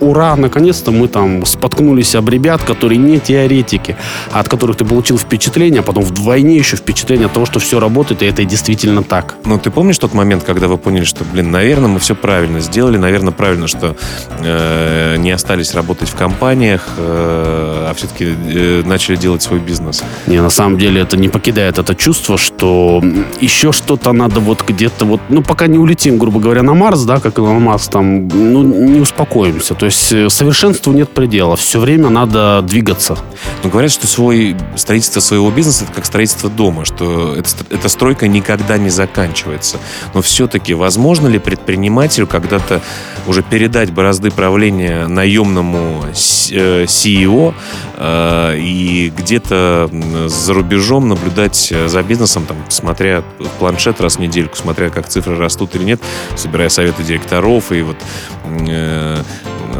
ура, 0.00 0.34
наконец-то 0.36 0.90
мы 0.90 1.08
там 1.08 1.17
споткнулись 1.44 2.14
об 2.14 2.28
ребят, 2.28 2.62
которые 2.62 2.98
не 2.98 3.18
теоретики, 3.18 3.96
а 4.32 4.40
от 4.40 4.48
которых 4.48 4.76
ты 4.76 4.84
получил 4.84 5.18
впечатление, 5.18 5.80
а 5.80 5.82
потом 5.82 6.04
вдвойне 6.04 6.56
еще 6.56 6.76
впечатление 6.76 7.26
от 7.26 7.32
того, 7.32 7.46
что 7.46 7.58
все 7.58 7.80
работает, 7.80 8.22
и 8.22 8.26
это 8.26 8.44
действительно 8.44 9.02
так. 9.02 9.36
Ну, 9.44 9.58
ты 9.58 9.70
помнишь 9.70 9.98
тот 9.98 10.14
момент, 10.14 10.44
когда 10.44 10.68
вы 10.68 10.78
поняли, 10.78 11.04
что, 11.04 11.24
блин, 11.24 11.50
наверное, 11.50 11.88
мы 11.88 11.98
все 11.98 12.14
правильно 12.14 12.60
сделали, 12.60 12.96
наверное, 12.96 13.32
правильно, 13.32 13.66
что 13.66 13.96
э, 14.40 15.16
не 15.18 15.30
остались 15.30 15.74
работать 15.74 16.08
в 16.08 16.14
компаниях, 16.14 16.86
э, 16.96 17.86
а 17.90 17.94
все-таки 17.94 18.34
э, 18.46 18.82
начали 18.84 19.16
делать 19.16 19.42
свой 19.42 19.60
бизнес? 19.60 20.02
Не, 20.26 20.40
на 20.40 20.50
самом 20.50 20.78
деле 20.78 21.00
это 21.00 21.16
не 21.16 21.28
покидает 21.28 21.78
это 21.78 21.94
чувство, 21.94 22.38
что 22.38 23.02
еще 23.40 23.72
что-то 23.72 24.12
надо 24.12 24.40
вот 24.40 24.64
где-то 24.66 25.04
вот, 25.04 25.20
ну, 25.28 25.42
пока 25.42 25.66
не 25.66 25.78
улетим, 25.78 26.18
грубо 26.18 26.40
говоря, 26.40 26.62
на 26.62 26.74
Марс, 26.74 27.02
да, 27.02 27.20
как 27.20 27.38
Илон 27.38 27.62
Маск, 27.62 27.90
там, 27.90 28.28
ну, 28.28 28.62
не 28.62 29.00
успокоимся. 29.00 29.74
То 29.74 29.86
есть 29.86 30.12
э, 30.12 30.28
совершенству 30.28 30.92
нет 30.92 31.07
предела. 31.14 31.56
Все 31.56 31.80
время 31.80 32.08
надо 32.08 32.62
двигаться. 32.62 33.16
Ну, 33.62 33.70
говорят, 33.70 33.90
что 33.90 34.06
свой, 34.06 34.56
строительство 34.76 35.20
своего 35.20 35.50
бизнеса 35.50 35.84
это 35.84 35.92
как 35.92 36.06
строительство 36.06 36.48
дома, 36.50 36.84
что 36.84 37.34
это, 37.34 37.48
эта 37.70 37.88
стройка 37.88 38.28
никогда 38.28 38.78
не 38.78 38.90
заканчивается. 38.90 39.78
Но 40.14 40.22
все-таки 40.22 40.74
возможно 40.74 41.26
ли 41.28 41.38
предпринимателю 41.38 42.26
когда-то 42.26 42.80
уже 43.26 43.42
передать 43.42 43.92
бразды 43.92 44.30
правления 44.30 45.06
наемному 45.06 46.04
с- 46.14 46.50
э, 46.52 46.84
CEO 46.84 47.54
э, 47.96 48.58
и 48.58 49.12
где-то 49.16 49.90
за 50.26 50.54
рубежом 50.54 51.08
наблюдать 51.08 51.72
за 51.86 52.02
бизнесом, 52.02 52.46
там, 52.46 52.56
смотря 52.68 53.22
планшет 53.58 54.00
раз 54.00 54.16
в 54.16 54.20
недельку, 54.20 54.56
смотря 54.56 54.90
как 54.90 55.08
цифры 55.08 55.36
растут 55.36 55.74
или 55.74 55.84
нет, 55.84 56.00
собирая 56.36 56.68
советы 56.68 57.02
директоров 57.02 57.72
и 57.72 57.82
вот 57.82 57.96
э, 58.44 59.22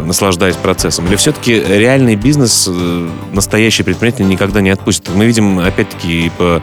наслаждаясь 0.04 0.56
процессом? 0.56 1.07
Или 1.08 1.16
все-таки 1.16 1.58
реальный 1.58 2.16
бизнес, 2.16 2.68
э, 2.70 3.08
настоящий 3.32 3.82
предприниматель 3.82 4.26
никогда 4.28 4.60
не 4.60 4.68
отпустит? 4.68 5.08
Мы 5.14 5.24
видим, 5.26 5.58
опять-таки, 5.58 6.30
по 6.36 6.60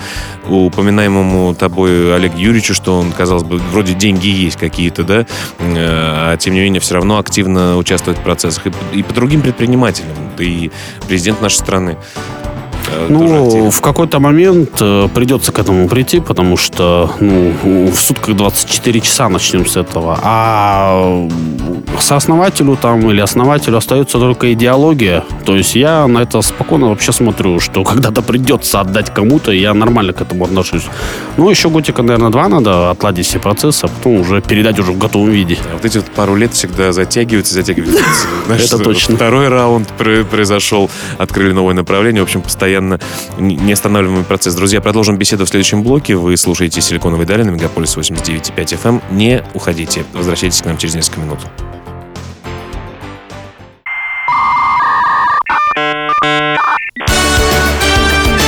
упоминаемому 0.48 1.56
тобой 1.56 2.16
Олегу 2.16 2.38
Юрьевичу, 2.38 2.76
что 2.76 3.00
он, 3.00 3.12
казалось 3.12 3.44
бы, 3.44 3.58
вроде 3.72 3.94
деньги 3.96 4.28
есть 4.28 4.58
какие-то, 4.58 5.04
да, 5.04 5.22
э, 5.22 5.26
а 5.78 6.38
тем 6.38 6.54
не 6.54 6.60
менее 6.62 6.80
все 6.80 6.94
равно 6.94 7.18
активно 7.18 7.78
участвует 7.78 8.20
в 8.20 8.22
процессах. 8.22 8.68
И, 8.68 8.70
по- 8.70 8.96
и 8.96 9.02
по 9.04 9.14
другим 9.14 9.42
предпринимателям, 9.42 10.10
и 10.38 10.70
президент 11.08 11.42
нашей 11.42 11.56
страны. 11.58 11.98
э, 12.92 13.08
Ну, 13.10 13.72
в 13.72 13.82
какой-то 13.82 14.20
момент 14.20 14.70
придется 15.14 15.52
к 15.52 15.58
этому 15.58 15.88
прийти, 15.88 16.20
потому 16.20 16.56
что 16.56 17.12
ну, 17.20 17.52
в 17.90 17.96
сутках 18.00 18.36
24 18.36 19.00
часа 19.02 19.28
начнем 19.28 19.66
с 19.66 19.76
этого. 19.76 20.20
А 20.22 21.28
сооснователю 22.02 22.76
там 22.76 23.10
или 23.10 23.20
основателю 23.22 23.78
остается 23.78 24.20
только 24.20 24.52
идеология. 24.54 25.24
То 25.46 25.56
есть 25.56 25.76
я 25.76 26.08
на 26.08 26.20
это 26.20 26.42
спокойно 26.42 26.90
вообще 26.90 27.12
смотрю, 27.12 27.60
что 27.60 27.84
когда-то 27.84 28.22
придется 28.22 28.82
отдать 28.82 29.14
кому-то, 29.14 29.52
я 29.52 29.74
нормально 29.74 30.14
к 30.14 30.22
этому 30.22 30.46
отношусь. 30.46 30.84
Ну, 31.38 31.50
еще 31.50 31.70
годика, 31.70 32.02
наверное, 32.02 32.30
два 32.32 32.48
надо 32.48 32.92
отладить 32.92 33.26
все 33.28 33.40
процессы, 33.40 33.86
а 33.86 33.88
потом 33.88 34.22
уже 34.22 34.42
передать 34.42 34.80
уже 34.80 34.92
в 34.92 34.98
готовом 34.98 35.30
виде. 35.30 35.58
А 35.72 35.76
Вот 35.76 35.86
эти 35.86 35.98
вот 35.98 36.08
пару 36.08 36.36
лет 36.36 36.54
всегда 36.54 36.92
затягиваются, 36.92 37.54
затягиваются. 37.54 38.04
Это 38.50 38.78
точно. 38.80 39.16
Второй 39.16 39.48
раунд 39.50 39.88
пр- 39.98 40.26
произошел, 40.26 40.90
открыли 41.18 41.52
новое 41.52 41.74
направление. 41.74 42.22
В 42.22 42.26
общем, 42.26 42.42
постоянно 42.42 43.00
не- 43.38 43.56
неостанавливаемый 43.56 44.24
процесс. 44.26 44.56
Друзья, 44.56 44.82
продолжим 44.82 45.18
беседу 45.18 45.46
в 45.46 45.50
следующем 45.50 45.84
блоке. 45.84 46.16
Вы 46.16 46.38
слушаете 46.38 46.82
«Силиконовые 46.82 47.26
дали» 47.28 47.44
на 47.44 47.50
Мегаполис 47.52 47.96
89.5 47.98 48.54
FM. 48.56 48.90
эм. 48.90 49.02
Не 49.18 49.44
уходите. 49.54 50.04
Возвращайтесь 50.14 50.62
к 50.62 50.66
нам 50.66 50.78
через 50.78 50.96
несколько 50.96 51.20
минут. 51.22 51.40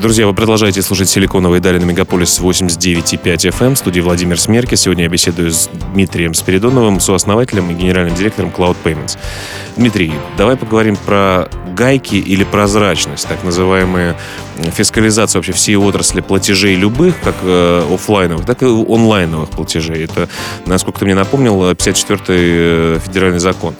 Друзья, 0.00 0.26
вы 0.26 0.32
продолжаете 0.32 0.80
слушать 0.80 1.10
«Силиконовые 1.10 1.60
дали» 1.60 1.78
на 1.78 1.84
Мегаполис 1.84 2.40
89.5 2.40 3.22
FM. 3.22 3.74
В 3.74 3.78
студии 3.78 4.00
Владимир 4.00 4.40
Смерки. 4.40 4.74
Сегодня 4.74 5.04
я 5.04 5.10
беседую 5.10 5.52
с 5.52 5.68
Дмитрием 5.92 6.32
Спиридоновым, 6.32 7.00
сооснователем 7.00 7.70
и 7.70 7.74
генеральным 7.74 8.14
директором 8.14 8.48
Cloud 8.48 8.78
Payments. 8.82 9.18
Дмитрий, 9.76 10.14
давай 10.38 10.56
поговорим 10.56 10.96
про 10.96 11.50
гайки 11.76 12.14
или 12.14 12.44
прозрачность, 12.44 13.28
так 13.28 13.44
называемая 13.44 14.16
фискализация 14.72 15.38
вообще 15.38 15.52
всей 15.52 15.76
отрасли 15.76 16.22
платежей 16.22 16.76
любых, 16.76 17.20
как 17.22 17.34
э, 17.42 17.86
офлайновых, 17.92 18.46
так 18.46 18.62
и 18.62 18.66
онлайновых 18.66 19.50
платежей. 19.50 20.04
Это, 20.04 20.30
насколько 20.64 21.00
ты 21.00 21.04
мне 21.04 21.14
напомнил, 21.14 21.62
54-й 21.72 22.96
э, 22.96 22.98
федеральный 23.04 23.38
закон. 23.38 23.74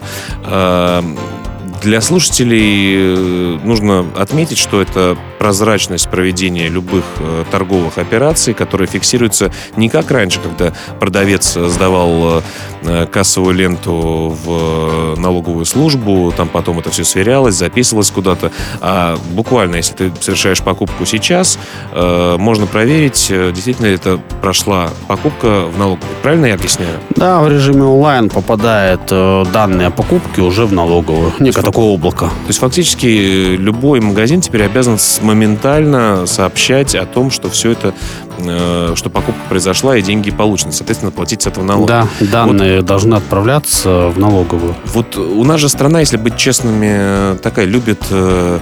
Для 1.81 1.99
слушателей 1.99 2.93
э, 2.95 3.59
нужно 3.63 4.05
отметить, 4.15 4.59
что 4.59 4.83
это 4.83 5.17
прозрачность 5.41 6.07
проведения 6.07 6.67
любых 6.67 7.03
э, 7.17 7.45
торговых 7.49 7.97
операций, 7.97 8.53
которые 8.53 8.87
фиксируются 8.87 9.51
не 9.75 9.89
как 9.89 10.11
раньше, 10.11 10.39
когда 10.39 10.71
продавец 10.99 11.55
сдавал 11.55 12.43
э, 12.83 13.07
кассовую 13.11 13.55
ленту 13.55 14.37
в 14.45 15.15
налоговую 15.17 15.65
службу, 15.65 16.31
там 16.37 16.47
потом 16.47 16.77
это 16.77 16.91
все 16.91 17.03
сверялось, 17.03 17.55
записывалось 17.55 18.11
куда-то, 18.11 18.51
а 18.81 19.17
буквально, 19.31 19.77
если 19.77 19.93
ты 19.95 20.11
совершаешь 20.19 20.61
покупку 20.61 21.07
сейчас, 21.07 21.57
э, 21.91 22.35
можно 22.37 22.67
проверить, 22.67 23.25
э, 23.31 23.51
действительно 23.51 23.87
ли 23.87 23.95
это 23.95 24.19
прошла 24.43 24.91
покупка 25.07 25.65
в 25.65 25.75
налоговую. 25.75 26.11
Правильно 26.21 26.45
я 26.45 26.53
объясняю? 26.53 26.99
Да, 27.15 27.41
в 27.41 27.49
режиме 27.49 27.83
онлайн 27.83 28.29
попадает 28.29 29.01
э, 29.09 29.45
данные 29.51 29.87
о 29.87 29.91
покупке 29.91 30.43
уже 30.43 30.67
в 30.67 30.73
налоговую. 30.73 31.33
Некое 31.39 31.63
такое 31.63 31.85
облако. 31.85 32.25
То 32.25 32.47
есть 32.47 32.59
фактически 32.59 33.07
э, 33.07 33.55
любой 33.55 34.01
магазин 34.01 34.41
теперь 34.41 34.63
обязан 34.63 34.99
моментально 35.31 36.25
сообщать 36.25 36.93
о 36.93 37.05
том, 37.05 37.31
что 37.31 37.49
все 37.49 37.71
это, 37.71 37.93
э, 38.37 38.93
что 38.95 39.09
покупка 39.09 39.41
произошла 39.47 39.95
и 39.95 40.01
деньги 40.01 40.29
получены. 40.29 40.73
Соответственно, 40.73 41.11
платить 41.11 41.43
с 41.43 41.47
этого 41.47 41.63
налога. 41.63 42.07
Да, 42.19 42.27
данные 42.27 42.81
должны 42.81 43.15
отправляться 43.15 44.09
в 44.09 44.19
налоговую. 44.19 44.75
Вот 44.85 45.15
у 45.15 45.43
нас 45.45 45.61
же 45.61 45.69
страна, 45.69 46.01
если 46.01 46.17
быть 46.17 46.35
честными, 46.35 47.37
такая 47.37 47.65
любит 47.65 48.03
э, 48.09 48.59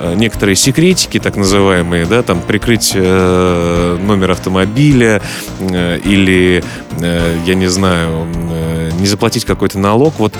э, 0.00 0.14
некоторые 0.14 0.56
секретики, 0.56 1.18
так 1.18 1.36
называемые, 1.36 2.04
да, 2.04 2.22
там 2.22 2.42
прикрыть 2.42 2.92
э, 2.94 3.98
номер 4.02 4.32
автомобиля 4.32 5.22
э, 5.58 5.98
или, 6.04 6.62
э, 7.00 7.36
я 7.46 7.54
не 7.54 7.68
знаю, 7.68 8.26
э, 8.52 8.90
не 8.98 9.06
заплатить 9.06 9.46
какой-то 9.46 9.78
налог. 9.78 10.14
Вот 10.18 10.34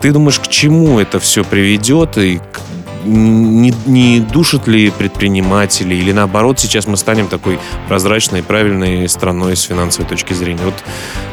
ты 0.00 0.10
думаешь, 0.10 0.40
к 0.40 0.48
чему 0.48 0.98
это 0.98 1.20
все 1.20 1.44
приведет 1.44 2.18
и 2.18 2.40
не, 3.04 3.72
не 3.86 4.20
душат 4.20 4.66
ли 4.66 4.90
предприниматели 4.90 5.94
или 5.94 6.12
наоборот 6.12 6.58
сейчас 6.58 6.86
мы 6.86 6.96
станем 6.96 7.28
такой 7.28 7.58
прозрачной, 7.88 8.42
правильной 8.42 9.08
страной 9.08 9.56
с 9.56 9.62
финансовой 9.62 10.08
точки 10.08 10.32
зрения? 10.32 10.62
Вот 10.64 10.74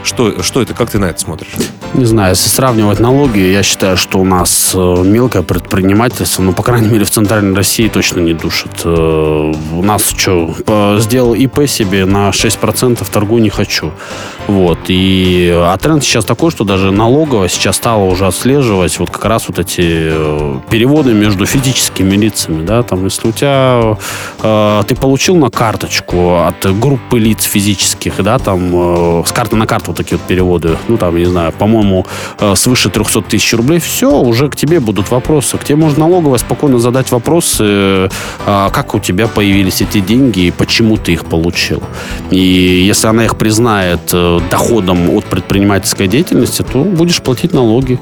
что, 0.03 0.41
что 0.43 0.62
это, 0.62 0.73
как 0.73 0.89
ты 0.89 0.99
на 0.99 1.06
это 1.06 1.19
смотришь? 1.19 1.51
Не 1.93 2.06
знаю, 2.06 2.32
если 2.32 2.49
сравнивать 2.49 2.99
налоги, 2.99 3.39
я 3.39 3.63
считаю, 3.63 3.97
что 3.97 4.19
у 4.19 4.23
нас 4.23 4.71
э, 4.73 4.77
мелкое 4.77 5.41
предпринимательство, 5.41 6.41
ну, 6.41 6.53
по 6.53 6.63
крайней 6.63 6.88
мере, 6.88 7.06
в 7.06 7.10
Центральной 7.10 7.56
России 7.56 7.88
точно 7.88 8.21
не 8.21 8.34
душит. 8.34 8.71
Э, 8.84 9.53
У 9.73 9.84
нас 9.84 10.13
что, 10.17 10.56
сделал 10.99 11.34
ИП 11.34 11.67
себе 11.67 12.06
на 12.06 12.30
6%, 12.30 13.06
торгу 13.12 13.38
не 13.39 13.49
хочу. 13.49 13.91
Вот. 14.47 14.80
И, 14.88 15.51
а 15.53 15.77
тренд 15.77 16.03
сейчас 16.03 16.25
такой, 16.25 16.51
что 16.51 16.63
даже 16.63 16.91
налоговая 16.91 17.49
сейчас 17.49 17.75
стала 17.75 18.03
уже 18.03 18.25
отслеживать 18.25 18.97
вот 18.99 19.10
как 19.10 19.25
раз 19.25 19.45
вот 19.47 19.60
эти 19.60 19.82
э, 19.82 20.60
переводы 20.69 21.13
между 21.13 21.45
физическими 21.58 22.15
лицами, 22.15 22.65
да, 22.65 22.84
там, 22.84 23.06
если 23.06 23.28
у 23.28 23.32
тебя 23.32 23.98
э, 24.43 24.84
ты 24.88 24.96
получил 24.96 25.36
на 25.36 25.50
карточку 25.50 26.43
от 26.43 26.80
группы 26.80 27.20
лиц 27.20 27.43
физических, 27.43 28.24
да, 28.24 28.38
там, 28.38 28.72
э, 28.74 29.24
с 29.26 29.32
карты 29.32 29.56
на 29.56 29.65
карту 29.65 29.88
вот 29.88 29.98
такие 29.98 30.17
вот 30.17 30.28
переводы, 30.28 30.78
ну, 30.88 30.98
там, 30.98 31.15
не 31.17 31.26
знаю, 31.26 31.52
по-моему, 31.52 32.06
э, 32.39 32.56
свыше 32.56 32.89
300 32.89 33.22
тысяч 33.22 33.54
рублей, 33.54 33.80
все, 33.80 34.12
уже 34.20 34.50
к 34.50 34.56
тебе 34.56 34.80
будут 34.80 35.10
вопросы. 35.10 35.58
К 35.58 35.63
тебе 35.63 35.78
можно 35.78 36.08
налоговая 36.08 36.38
спокойно 36.38 36.80
задать 36.80 37.12
вопросы, 37.12 37.63
э, 37.63 38.10
как 38.46 38.93
у 38.93 39.00
тебя 39.00 39.28
появились 39.28 39.82
эти 39.82 40.00
деньги 40.00 40.41
и 40.41 40.52
почему 40.52 40.98
ты 40.98 41.13
их 41.13 41.26
получил. 41.26 41.82
И 42.30 42.38
если 42.38 43.08
она 43.08 43.26
их 43.26 43.36
признает 43.36 44.13
э, 44.13 44.39
доходом 44.52 45.10
от 45.10 45.26
предпринимательской 45.26 46.08
деятельности, 46.08 46.63
то 46.63 46.84
будешь 46.84 47.22
платить 47.22 47.54
налоги. 47.54 48.00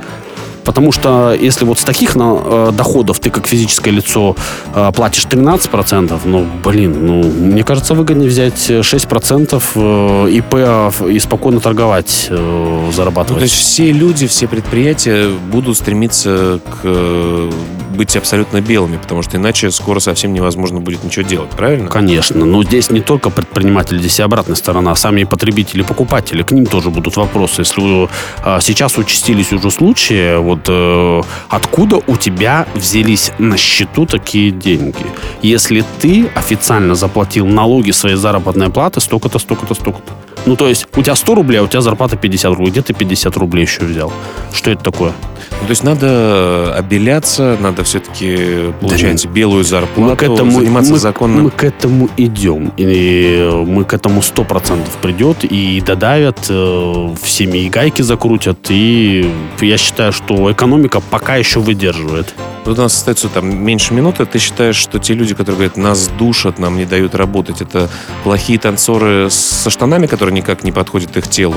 Потому 0.65 0.91
что 0.91 1.33
если 1.33 1.65
вот 1.65 1.79
с 1.79 1.83
таких 1.83 2.15
на, 2.15 2.37
э, 2.43 2.71
доходов 2.73 3.19
ты 3.19 3.29
как 3.29 3.47
физическое 3.47 3.91
лицо 3.91 4.35
э, 4.73 4.91
платишь 4.93 5.25
13%, 5.25 6.19
ну, 6.25 6.45
блин, 6.63 7.05
ну, 7.05 7.23
мне 7.23 7.63
кажется, 7.63 7.93
выгоднее 7.93 8.29
взять 8.29 8.69
6% 8.69 9.63
э, 9.75 10.29
ИП 10.31 11.07
и 11.07 11.19
спокойно 11.19 11.59
торговать, 11.59 12.27
э, 12.29 12.91
зарабатывать. 12.93 13.35
Ну, 13.35 13.37
то 13.37 13.43
есть 13.43 13.55
все 13.55 13.91
люди, 13.91 14.27
все 14.27 14.47
предприятия 14.47 15.29
будут 15.51 15.77
стремиться 15.77 16.59
к 16.65 16.79
э, 16.83 17.51
быть 17.95 18.15
абсолютно 18.15 18.61
белыми, 18.61 18.97
потому 18.97 19.21
что 19.21 19.37
иначе 19.37 19.71
скоро 19.71 19.99
совсем 19.99 20.33
невозможно 20.33 20.79
будет 20.79 21.03
ничего 21.03 21.25
делать, 21.25 21.49
правильно? 21.51 21.89
Конечно, 21.89 22.45
но 22.45 22.63
здесь 22.63 22.89
не 22.89 23.01
только 23.01 23.29
предприниматели, 23.29 23.99
здесь 23.99 24.19
и 24.19 24.21
обратная 24.21 24.55
сторона, 24.55 24.91
а 24.91 24.95
сами 24.95 25.23
потребители, 25.23 25.81
покупатели, 25.81 26.43
к 26.43 26.51
ним 26.51 26.65
тоже 26.65 26.89
будут 26.89 27.17
вопросы. 27.17 27.61
Если 27.61 28.07
э, 28.43 28.59
сейчас 28.61 28.97
участились 28.97 29.51
уже 29.51 29.71
случаи, 29.71 30.37
вот 30.37 30.65
э, 30.67 31.21
откуда 31.49 32.01
у 32.07 32.15
тебя 32.17 32.67
взялись 32.75 33.31
на 33.37 33.57
счету 33.57 34.05
такие 34.05 34.51
деньги? 34.51 35.05
Если 35.41 35.83
ты 35.99 36.29
официально 36.35 36.95
заплатил 36.95 37.47
налоги 37.47 37.91
своей 37.91 38.15
заработной 38.15 38.69
платы 38.69 38.99
столько-то, 38.99 39.39
столько-то, 39.39 39.73
столько-то. 39.73 40.13
Ну, 40.45 40.55
то 40.55 40.67
есть 40.67 40.87
у 40.95 41.01
тебя 41.01 41.15
100 41.15 41.35
рублей, 41.35 41.59
а 41.59 41.63
у 41.63 41.67
тебя 41.67 41.81
зарплата 41.81 42.17
50 42.17 42.51
рублей. 42.51 42.71
Где 42.71 42.81
ты 42.81 42.93
50 42.93 43.35
рублей 43.37 43.63
еще 43.63 43.83
взял? 43.83 44.11
Что 44.53 44.71
это 44.71 44.83
такое? 44.83 45.13
Ну, 45.51 45.67
то 45.67 45.71
есть 45.71 45.83
надо 45.83 46.75
обеляться, 46.75 47.57
надо 47.59 47.83
все-таки 47.83 48.71
получать 48.79 49.23
да, 49.23 49.29
белую 49.29 49.63
зарплату, 49.63 50.01
мы 50.01 50.15
к 50.15 50.23
этому, 50.23 50.59
заниматься 50.59 50.91
мы, 50.91 50.99
законным... 50.99 51.43
Мы 51.45 51.51
к 51.51 51.63
этому 51.63 52.09
идем. 52.17 52.71
И 52.77 53.63
мы 53.65 53.85
к 53.85 53.93
этому 53.93 54.21
100% 54.21 54.79
придет 55.01 55.43
и 55.43 55.81
додавят, 55.81 56.45
э, 56.49 57.15
всеми 57.21 57.59
и 57.59 57.69
гайки 57.69 58.01
закрутят. 58.01 58.57
И 58.69 59.31
я 59.61 59.77
считаю, 59.77 60.11
что 60.11 60.51
экономика 60.51 60.99
пока 60.99 61.37
еще 61.37 61.59
выдерживает. 61.59 62.33
Вот 62.65 62.79
у 62.79 62.81
нас 62.81 62.95
остается 62.95 63.29
там 63.29 63.63
меньше 63.63 63.93
минуты. 63.93 64.25
Ты 64.25 64.39
считаешь, 64.39 64.75
что 64.75 64.99
те 64.99 65.13
люди, 65.13 65.33
которые 65.33 65.55
говорят, 65.55 65.77
нас 65.77 66.09
душат, 66.19 66.59
нам 66.59 66.77
не 66.77 66.85
дают 66.85 67.15
работать, 67.15 67.61
это 67.61 67.89
плохие 68.23 68.57
танцоры 68.57 69.29
со 69.29 69.69
штанами, 69.69 70.07
которые 70.07 70.33
никак 70.35 70.63
не 70.63 70.71
подходят 70.71 71.17
их 71.17 71.27
телу? 71.27 71.55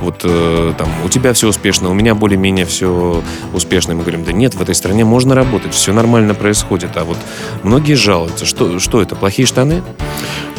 Вот 0.00 0.20
э, 0.24 0.74
там 0.76 0.88
у 1.04 1.08
тебя 1.08 1.32
все 1.32 1.48
успешно, 1.48 1.88
у 1.88 1.94
меня 1.94 2.14
более-менее 2.14 2.66
все 2.66 3.22
успешно. 3.54 3.94
Мы 3.94 4.02
говорим, 4.02 4.24
да 4.24 4.32
нет, 4.32 4.54
в 4.54 4.60
этой 4.60 4.74
стране 4.74 5.04
можно 5.04 5.34
работать, 5.34 5.72
все 5.72 5.92
нормально 5.94 6.34
происходит. 6.34 6.96
А 6.96 7.04
вот 7.04 7.18
многие 7.62 7.94
жалуются. 7.94 8.44
Что, 8.44 8.78
что 8.78 9.00
это, 9.00 9.16
плохие 9.16 9.46
штаны? 9.46 9.82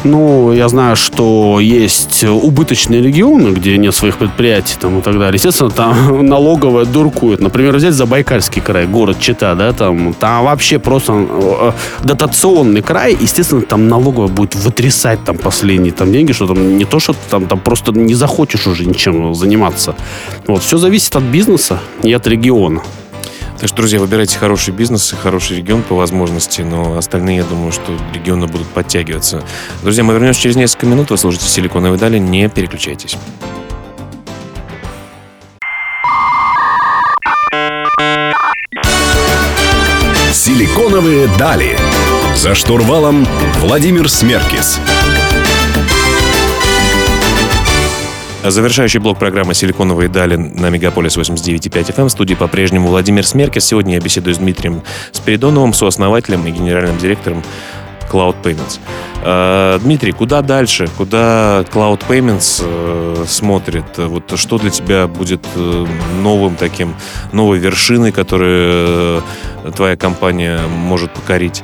Ну, 0.04 0.52
я 0.52 0.68
знаю, 0.68 0.94
что 0.96 1.58
есть 1.60 2.22
убыточные 2.22 3.02
регионы, 3.02 3.48
где 3.48 3.76
нет 3.76 3.94
своих 3.94 4.16
предприятий 4.16 4.76
там, 4.80 4.98
и 4.98 5.02
так 5.02 5.18
далее. 5.18 5.34
Естественно, 5.34 5.70
там 5.70 6.24
налоговая 6.26 6.84
дуркует. 6.84 7.40
Например, 7.40 7.76
взять 7.76 7.94
Забайкальский 7.94 8.62
край, 8.62 8.86
город 8.86 9.18
Чита, 9.20 9.54
да, 9.54 9.72
там, 9.72 10.14
там 10.14 10.44
вообще 10.44 10.78
просто 10.78 11.26
э, 11.28 11.72
дотационный 12.04 12.82
край. 12.82 13.16
Естественно, 13.20 13.62
там 13.62 13.88
налоговая 13.88 14.28
будет 14.28 14.54
вытрясать 14.54 15.24
там 15.24 15.36
последние 15.36 15.92
там 15.92 16.12
деньги, 16.12 16.32
что 16.32 16.46
там 16.46 16.78
не 16.78 16.84
то, 16.84 17.00
что 17.00 17.14
там, 17.30 17.46
там 17.46 17.58
просто 17.58 17.92
не 17.92 18.14
захочешь 18.14 18.66
уже 18.66 18.86
ничем 18.86 19.34
заниматься. 19.34 19.96
Вот, 20.46 20.62
все 20.62 20.78
зависит 20.78 21.16
от 21.16 21.24
бизнеса 21.24 21.80
и 22.02 22.12
от 22.12 22.26
региона. 22.26 22.82
Так 23.60 23.66
что, 23.66 23.78
друзья, 23.78 23.98
выбирайте 23.98 24.38
хороший 24.38 24.72
бизнес 24.72 25.12
и 25.12 25.16
хороший 25.16 25.56
регион 25.56 25.82
по 25.82 25.96
возможности, 25.96 26.62
но 26.62 26.96
остальные, 26.96 27.38
я 27.38 27.44
думаю, 27.44 27.72
что 27.72 27.92
регионы 28.14 28.46
будут 28.46 28.68
подтягиваться. 28.68 29.42
Друзья, 29.82 30.04
мы 30.04 30.14
вернемся 30.14 30.40
через 30.40 30.54
несколько 30.54 30.86
минут. 30.86 31.10
Вы 31.10 31.18
слушаете 31.18 31.48
«Силиконовые 31.48 31.98
дали». 31.98 32.18
Не 32.18 32.48
переключайтесь. 32.48 33.16
«Силиконовые 40.32 41.28
дали». 41.36 41.76
За 42.36 42.54
штурвалом 42.54 43.26
Владимир 43.60 44.08
Смеркис. 44.08 44.78
Завершающий 48.44 49.00
блок 49.00 49.18
программы 49.18 49.52
«Силиконовые 49.54 50.08
дали» 50.08 50.36
на 50.36 50.70
Мегаполис 50.70 51.16
89.5 51.16 51.94
FM. 51.94 52.06
В 52.06 52.10
студии 52.10 52.34
по-прежнему 52.34 52.88
Владимир 52.88 53.26
Смеркис. 53.26 53.64
Сегодня 53.64 53.94
я 53.94 54.00
беседую 54.00 54.34
с 54.34 54.38
Дмитрием 54.38 54.82
Спиридоновым, 55.12 55.74
сооснователем 55.74 56.46
и 56.46 56.50
генеральным 56.52 56.96
директором 56.98 57.42
Cloud 58.10 58.36
Payments. 58.42 58.78
А, 59.22 59.78
Дмитрий, 59.80 60.12
куда 60.12 60.42
дальше? 60.42 60.88
Куда 60.96 61.64
Cloud 61.72 62.02
Payments 62.08 62.62
э, 62.64 63.24
смотрит? 63.26 63.98
Вот 63.98 64.38
что 64.38 64.58
для 64.58 64.70
тебя 64.70 65.08
будет 65.08 65.44
э, 65.56 65.86
новым 66.22 66.54
таким, 66.54 66.94
новой 67.32 67.58
вершиной, 67.58 68.12
которую 68.12 69.22
э, 69.64 69.72
твоя 69.74 69.96
компания 69.96 70.60
может 70.68 71.12
покорить? 71.12 71.62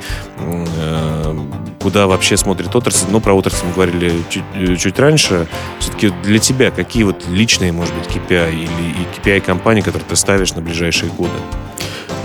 Куда 1.85 2.07
вообще 2.07 2.35
смотрит 2.35 2.75
отрасль. 2.75 3.05
Ну, 3.11 3.19
про 3.19 3.35
отрасль 3.35 3.63
мы 3.67 3.73
говорили 3.73 4.11
чуть, 4.27 4.43
э, 4.55 4.75
чуть 4.75 4.97
раньше. 4.97 5.45
Все-таки 5.79 6.11
для 6.23 6.39
тебя 6.39 6.71
какие 6.71 7.03
вот 7.03 7.27
личные, 7.29 7.71
может 7.71 7.93
быть, 7.93 8.07
KPI 8.07 8.53
или 8.55 8.65
и 8.65 9.05
KPI 9.13 9.41
компании, 9.41 9.81
которые 9.81 10.03
ты 10.09 10.15
ставишь 10.15 10.55
на 10.55 10.63
ближайшие 10.63 11.11
годы? 11.11 11.37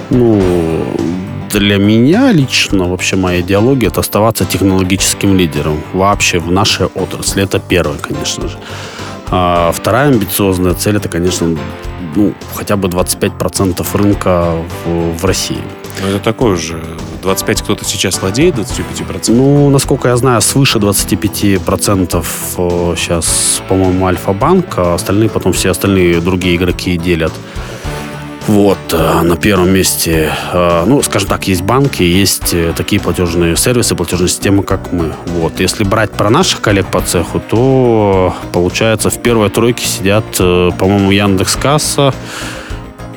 Ну, 0.08 0.42
для 1.50 1.76
меня 1.76 2.32
лично 2.32 2.88
вообще 2.88 3.16
моя 3.16 3.42
идеология 3.42 3.88
это 3.88 4.00
оставаться 4.00 4.46
технологическим 4.46 5.36
лидером 5.36 5.78
вообще 5.92 6.38
в 6.38 6.50
нашей 6.50 6.86
отрасли. 6.86 7.42
Это 7.42 7.58
первое, 7.58 7.98
конечно 7.98 8.48
же. 8.48 8.56
А 9.28 9.72
вторая 9.72 10.08
амбициозная 10.08 10.72
цель 10.72 10.96
это, 10.96 11.10
конечно, 11.10 11.58
ну, 12.16 12.32
хотя 12.54 12.76
бы 12.76 12.88
25% 12.88 13.86
рынка 13.92 14.54
в, 14.86 15.18
в 15.18 15.24
России. 15.26 15.62
Ну, 16.00 16.09
это 16.09 16.18
такой 16.18 16.53
уже 16.53 16.83
25 17.22 17.62
кто-то 17.62 17.85
сейчас 17.85 18.20
владеет 18.20 18.57
25%? 18.57 19.33
Ну, 19.33 19.70
насколько 19.70 20.09
я 20.09 20.16
знаю, 20.16 20.40
свыше 20.40 20.79
25% 20.79 22.24
сейчас, 22.96 23.62
по-моему, 23.68 24.07
Альфа-банк, 24.07 24.66
а 24.76 24.94
остальные 24.94 25.29
потом 25.31 25.53
все 25.53 25.70
остальные 25.70 26.20
другие 26.20 26.57
игроки 26.57 26.96
делят. 26.96 27.33
Вот, 28.46 28.79
э, 28.92 29.20
на 29.22 29.37
первом 29.37 29.70
месте, 29.70 30.33
э, 30.53 30.85
ну, 30.87 31.03
скажем 31.03 31.29
так, 31.29 31.46
есть 31.46 31.62
банки, 31.62 32.03
есть 32.03 32.53
э, 32.55 32.72
такие 32.76 33.00
платежные 33.00 33.55
сервисы, 33.57 33.94
платежные 33.94 34.29
системы, 34.29 34.62
как 34.64 34.92
мы. 34.92 35.12
Вот, 35.26 35.61
если 35.61 35.85
брать 35.85 36.11
про 36.11 36.31
наших 36.31 36.61
коллег 36.61 36.87
по 36.87 37.00
цеху, 37.00 37.38
то, 37.38 38.35
получается, 38.53 39.11
в 39.11 39.22
первой 39.22 39.50
тройке 39.50 39.87
сидят, 39.87 40.24
по-моему, 40.37 41.12
Яндекс.Касса, 41.12 42.12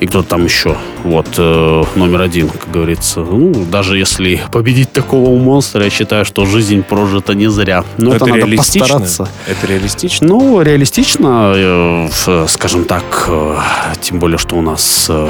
и 0.00 0.06
кто-то 0.06 0.28
там 0.28 0.44
еще. 0.44 0.76
Вот, 1.04 1.26
э, 1.38 1.84
номер 1.94 2.22
один, 2.22 2.48
как 2.48 2.70
говорится. 2.70 3.20
Ну, 3.20 3.52
даже 3.70 3.98
если 3.98 4.40
победить 4.52 4.92
такого 4.92 5.38
монстра, 5.38 5.84
я 5.84 5.90
считаю, 5.90 6.24
что 6.24 6.44
жизнь 6.46 6.82
прожита 6.82 7.34
не 7.34 7.50
зря. 7.50 7.84
Но, 7.98 8.10
Но 8.10 8.16
это, 8.16 8.24
это 8.26 8.36
надо 8.36 8.56
постараться. 8.56 9.28
Это 9.46 9.66
реалистично? 9.66 10.26
Ну, 10.26 10.62
реалистично, 10.62 11.52
э, 11.56 12.08
скажем 12.48 12.84
так, 12.84 13.26
э, 13.28 13.58
тем 14.00 14.18
более, 14.18 14.38
что 14.38 14.56
у 14.56 14.62
нас 14.62 15.06
э, 15.08 15.28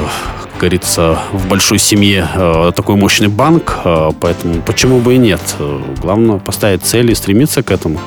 как 0.55 0.61
говорится, 0.61 1.19
в 1.33 1.47
большой 1.47 1.79
семье 1.79 2.29
э, 2.33 2.71
такой 2.73 2.95
мощный 2.95 3.27
банк, 3.27 3.77
э, 3.83 4.11
поэтому 4.21 4.61
почему 4.61 4.99
бы 4.99 5.15
и 5.15 5.17
нет? 5.17 5.41
Э, 5.59 5.81
главное 6.01 6.37
поставить 6.37 6.83
цели 6.83 7.11
и 7.11 7.15
стремиться 7.15 7.61
к 7.61 7.71
этому. 7.71 7.99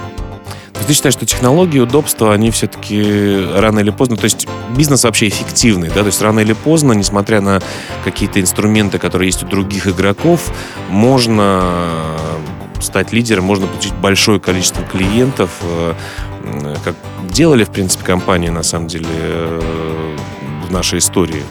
Ты 0.86 0.94
считаешь, 0.94 1.14
что 1.14 1.26
технологии, 1.26 1.80
удобства, 1.80 2.32
они 2.32 2.50
все-таки 2.50 3.46
рано 3.54 3.80
или 3.80 3.90
поздно, 3.90 4.16
то 4.16 4.24
есть 4.24 4.48
бизнес 4.74 5.04
вообще 5.04 5.28
эффективный, 5.28 5.88
да, 5.88 6.00
то 6.00 6.06
есть 6.06 6.22
рано 6.22 6.40
или 6.40 6.54
поздно, 6.54 6.92
несмотря 6.94 7.42
на 7.42 7.60
какие-то 8.04 8.40
инструменты, 8.40 8.98
которые 8.98 9.28
есть 9.28 9.42
у 9.42 9.46
других 9.46 9.86
игроков, 9.86 10.50
можно 10.88 11.62
стать 12.80 13.12
лидером, 13.12 13.44
можно 13.44 13.66
получить 13.66 13.94
большое 13.94 14.40
количество 14.40 14.82
клиентов, 14.84 15.50
э, 15.62 15.94
как 16.84 16.94
делали, 17.30 17.64
в 17.64 17.70
принципе, 17.70 18.04
компании, 18.04 18.48
на 18.48 18.62
самом 18.62 18.88
деле, 18.88 19.06
э, 19.10 20.16
в 20.68 20.72
нашей 20.72 21.00
истории. 21.00 21.42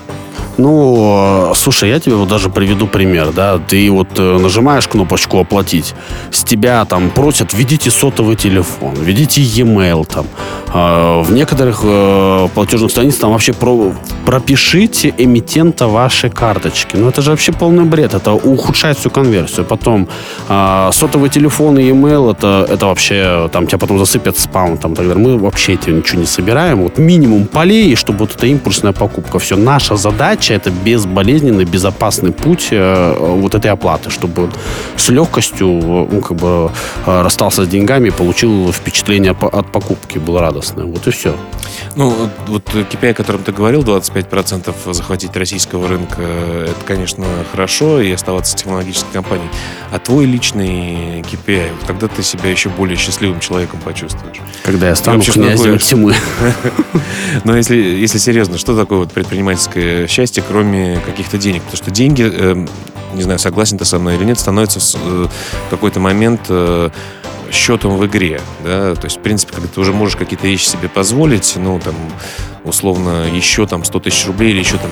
Ну, 0.57 1.53
слушай, 1.55 1.89
я 1.89 1.99
тебе 1.99 2.15
вот 2.15 2.29
даже 2.29 2.49
приведу 2.49 2.87
пример, 2.87 3.31
да. 3.31 3.59
Ты 3.59 3.91
вот 3.91 4.07
э, 4.17 4.37
нажимаешь 4.39 4.87
кнопочку 4.87 5.39
«Оплатить», 5.39 5.93
с 6.31 6.43
тебя 6.43 6.83
там 6.85 7.11
просят 7.11 7.53
«Введите 7.53 7.91
сотовый 7.91 8.35
телефон», 8.35 8.95
«Введите 8.95 9.41
e-mail» 9.41 10.05
там. 10.05 10.25
А, 10.73 11.21
в 11.21 11.31
некоторых 11.31 11.81
э, 11.83 12.47
платежных 12.55 12.89
страницах 12.89 13.21
там 13.21 13.31
вообще 13.31 13.53
про, 13.53 13.93
пропишите 14.25 15.13
эмитента 15.17 15.87
вашей 15.87 16.31
карточки. 16.31 16.95
Ну, 16.95 17.09
это 17.09 17.21
же 17.21 17.31
вообще 17.31 17.51
полный 17.51 17.85
бред. 17.85 18.15
Это 18.15 18.33
ухудшает 18.33 18.97
всю 18.97 19.11
конверсию. 19.11 19.65
Потом 19.65 20.07
а, 20.49 20.91
сотовый 20.91 21.29
телефон 21.29 21.77
и 21.77 21.83
e-mail, 21.83 22.31
это, 22.31 22.65
это 22.67 22.87
вообще, 22.87 23.47
там 23.51 23.67
тебя 23.67 23.77
потом 23.77 23.99
засыпят 23.99 24.39
спам, 24.39 24.77
там, 24.77 24.95
так 24.95 25.07
далее. 25.07 25.23
Мы 25.23 25.37
вообще 25.37 25.73
эти 25.73 25.91
ничего 25.91 26.21
не 26.21 26.27
собираем. 26.27 26.81
Вот 26.81 26.97
минимум 26.97 27.45
полей, 27.45 27.95
чтобы 27.95 28.19
вот 28.19 28.35
эта 28.35 28.47
импульсная 28.47 28.93
покупка. 28.93 29.37
Все, 29.37 29.55
наша 29.55 29.95
задача 29.95 30.46
это 30.55 30.71
безболезненный, 30.71 31.65
безопасный 31.65 32.31
путь 32.31 32.69
э, 32.71 33.15
вот 33.19 33.55
этой 33.55 33.71
оплаты, 33.71 34.10
чтобы 34.10 34.49
с 34.95 35.10
легкостью, 35.10 35.67
ну, 35.67 36.21
как 36.21 36.38
бы 36.38 36.71
э, 37.05 37.21
расстался 37.21 37.65
с 37.65 37.67
деньгами 37.67 38.10
и 38.10 38.12
получил 38.12 38.71
впечатление 38.71 39.31
от 39.31 39.71
покупки, 39.71 40.17
был 40.17 40.39
радостное. 40.39 40.86
Вот 40.86 41.07
и 41.07 41.12
все. 41.12 41.36
Ну, 41.95 42.13
вот 42.47 42.63
KPI, 42.69 43.12
о 43.12 43.13
котором 43.13 43.43
ты 43.43 43.51
говорил, 43.51 43.83
25% 43.83 44.93
захватить 44.93 45.36
российского 45.36 45.88
рынка, 45.88 46.21
это, 46.21 46.86
конечно, 46.86 47.25
хорошо 47.51 48.01
и 48.01 48.12
оставаться 48.12 48.55
технологической 48.55 49.13
компанией. 49.13 49.49
А 49.91 49.99
твой 49.99 50.25
личный 50.25 51.21
KPI, 51.21 51.69
когда 51.86 52.07
ты 52.07 52.23
себя 52.23 52.49
еще 52.49 52.69
более 52.69 52.97
счастливым 52.97 53.39
человеком 53.39 53.79
почувствуешь? 53.83 54.38
Когда 54.63 54.89
я 54.89 54.95
стану 54.95 55.21
князем 55.21 55.77
тьмы. 55.77 56.15
Но 57.43 57.55
если, 57.55 57.75
если 57.75 58.17
серьезно, 58.17 58.57
что 58.57 58.75
такое 58.75 58.99
вот 58.99 59.12
предпринимательское 59.12 60.07
счастье, 60.07 60.37
кроме 60.41 61.00
каких-то 61.06 61.38
денег? 61.38 61.63
Потому 61.63 61.78
что 61.78 61.91
деньги, 61.91 62.30
э, 62.30 62.65
не 63.13 63.23
знаю, 63.23 63.39
согласен 63.39 63.78
ты 63.78 63.86
со 63.86 64.00
мной 64.00 64.15
или 64.15 64.26
нет, 64.26 64.39
становятся 64.39 64.80
в 64.80 65.26
э, 65.26 65.28
какой-то 65.69 66.00
момент 66.00 66.41
э, 66.50 66.89
счетом 67.52 67.97
в 67.97 68.06
игре, 68.06 68.41
да, 68.63 68.95
то 68.95 69.06
есть, 69.06 69.17
в 69.17 69.21
принципе, 69.21 69.54
когда 69.54 69.67
ты 69.67 69.80
уже 69.80 69.93
можешь 69.93 70.17
какие-то 70.17 70.47
вещи 70.47 70.65
себе 70.65 70.89
позволить, 70.89 71.54
ну, 71.56 71.80
там, 71.80 71.95
условно, 72.63 73.26
еще 73.34 73.65
там 73.67 73.84
100 73.84 74.00
тысяч 74.02 74.26
рублей 74.28 74.52
или 74.52 74.60
еще 74.60 74.78
там 74.78 74.91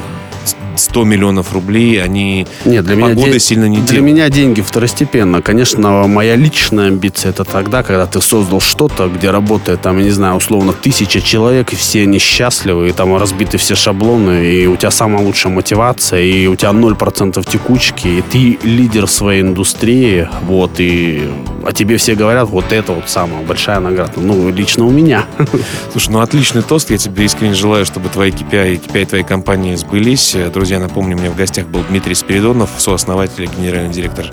100 0.76 1.04
миллионов 1.04 1.54
рублей, 1.54 2.02
они 2.02 2.48
Нет, 2.66 2.86
для 2.86 2.96
погоды 2.96 3.30
меня 3.30 3.40
сильно 3.40 3.66
не 3.66 3.78
Для 3.78 3.88
делают. 3.88 4.06
меня 4.06 4.30
деньги 4.30 4.62
второстепенно. 4.62 5.42
Конечно, 5.42 6.08
моя 6.08 6.36
личная 6.36 6.88
амбиция 6.88 7.32
это 7.32 7.44
тогда, 7.44 7.84
когда 7.84 8.06
ты 8.06 8.22
создал 8.22 8.60
что-то, 8.60 9.08
где 9.08 9.32
работает, 9.32 9.82
там, 9.82 9.98
я 9.98 10.04
не 10.04 10.12
знаю, 10.12 10.36
условно, 10.36 10.74
тысяча 10.74 11.22
человек, 11.22 11.74
и 11.74 11.76
все 11.76 12.06
несчастливы, 12.06 12.90
и 12.90 12.92
там 12.92 13.16
разбиты 13.18 13.58
все 13.58 13.76
шаблоны, 13.76 14.46
и 14.46 14.68
у 14.68 14.76
тебя 14.76 14.92
самая 14.92 15.24
лучшая 15.24 15.54
мотивация, 15.54 16.22
и 16.22 16.48
у 16.48 16.56
тебя 16.56 16.72
0% 16.72 17.46
текучки, 17.50 18.08
и 18.08 18.22
ты 18.22 18.60
лидер 18.68 19.08
своей 19.08 19.42
индустрии, 19.42 20.28
вот, 20.44 20.80
и 20.80 21.30
о 21.66 21.74
тебе 21.74 21.98
все 21.98 22.16
говорят, 22.16 22.48
вот 22.50 22.72
это 22.72 22.94
вот 22.94 23.10
самая 23.10 23.42
большая 23.44 23.80
награда. 23.80 24.14
Ну, 24.18 24.50
лично 24.50 24.86
у 24.86 24.92
меня. 24.92 25.26
Слушай, 25.92 26.12
ну 26.12 26.20
отличный 26.20 26.62
тост. 26.62 26.92
Я 26.92 26.98
тебе 26.98 27.26
искренне 27.26 27.56
желаю, 27.56 27.86
чтобы 27.86 28.10
твои 28.10 28.30
KPI 28.30 28.76
и 28.76 28.78
KPI 28.78 29.06
твоей 29.08 29.24
компании 29.24 29.76
сбылись. 29.76 30.36
Друзья, 30.54 30.80
напомню, 30.80 31.18
у 31.18 31.20
меня 31.20 31.32
в 31.32 31.36
гостях 31.36 31.66
был 31.66 31.82
Дмитрий 31.90 32.14
Спиридонов, 32.14 32.70
сооснователь 32.78 33.46
и 33.46 33.48
генеральный 33.48 33.92
директор 33.92 34.32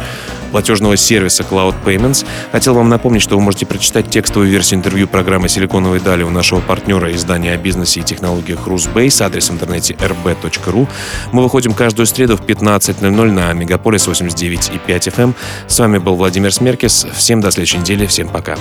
платежного 0.53 0.97
сервиса 0.97 1.43
Cloud 1.43 1.75
Payments. 1.85 2.25
Хотел 2.53 2.75
вам 2.75 2.91
напомнить, 2.91 3.23
что 3.23 3.37
вы 3.37 3.43
можете 3.43 3.65
прочитать 3.65 4.11
текстовую 4.11 4.51
версию 4.51 4.81
интервью 4.81 5.09
программы 5.09 5.49
«Силиконовые 5.49 6.01
дали» 6.01 6.23
у 6.23 6.31
нашего 6.31 6.61
партнера 6.61 7.13
издания 7.15 7.55
о 7.55 7.57
бизнесе 7.57 8.01
и 8.01 8.03
технологиях 8.03 8.69
Rusbase, 8.69 9.25
адрес 9.25 9.49
в 9.49 9.55
интернете 9.55 9.95
rb.ru. 9.95 10.87
Мы 11.33 11.43
выходим 11.43 11.73
каждую 11.73 12.07
среду 12.07 12.37
в 12.37 12.43
15.00 12.43 13.33
на 13.33 13.53
Мегаполис 13.55 14.07
89.5 14.07 14.81
FM. 14.87 15.35
С 15.67 15.79
вами 15.79 15.97
был 15.97 16.17
Владимир 16.17 16.53
Смеркис. 16.53 17.07
Всем 17.23 17.41
до 17.41 17.53
следующей 17.53 17.79
недели. 17.79 18.05
Всем 18.05 18.29
пока. 18.29 18.57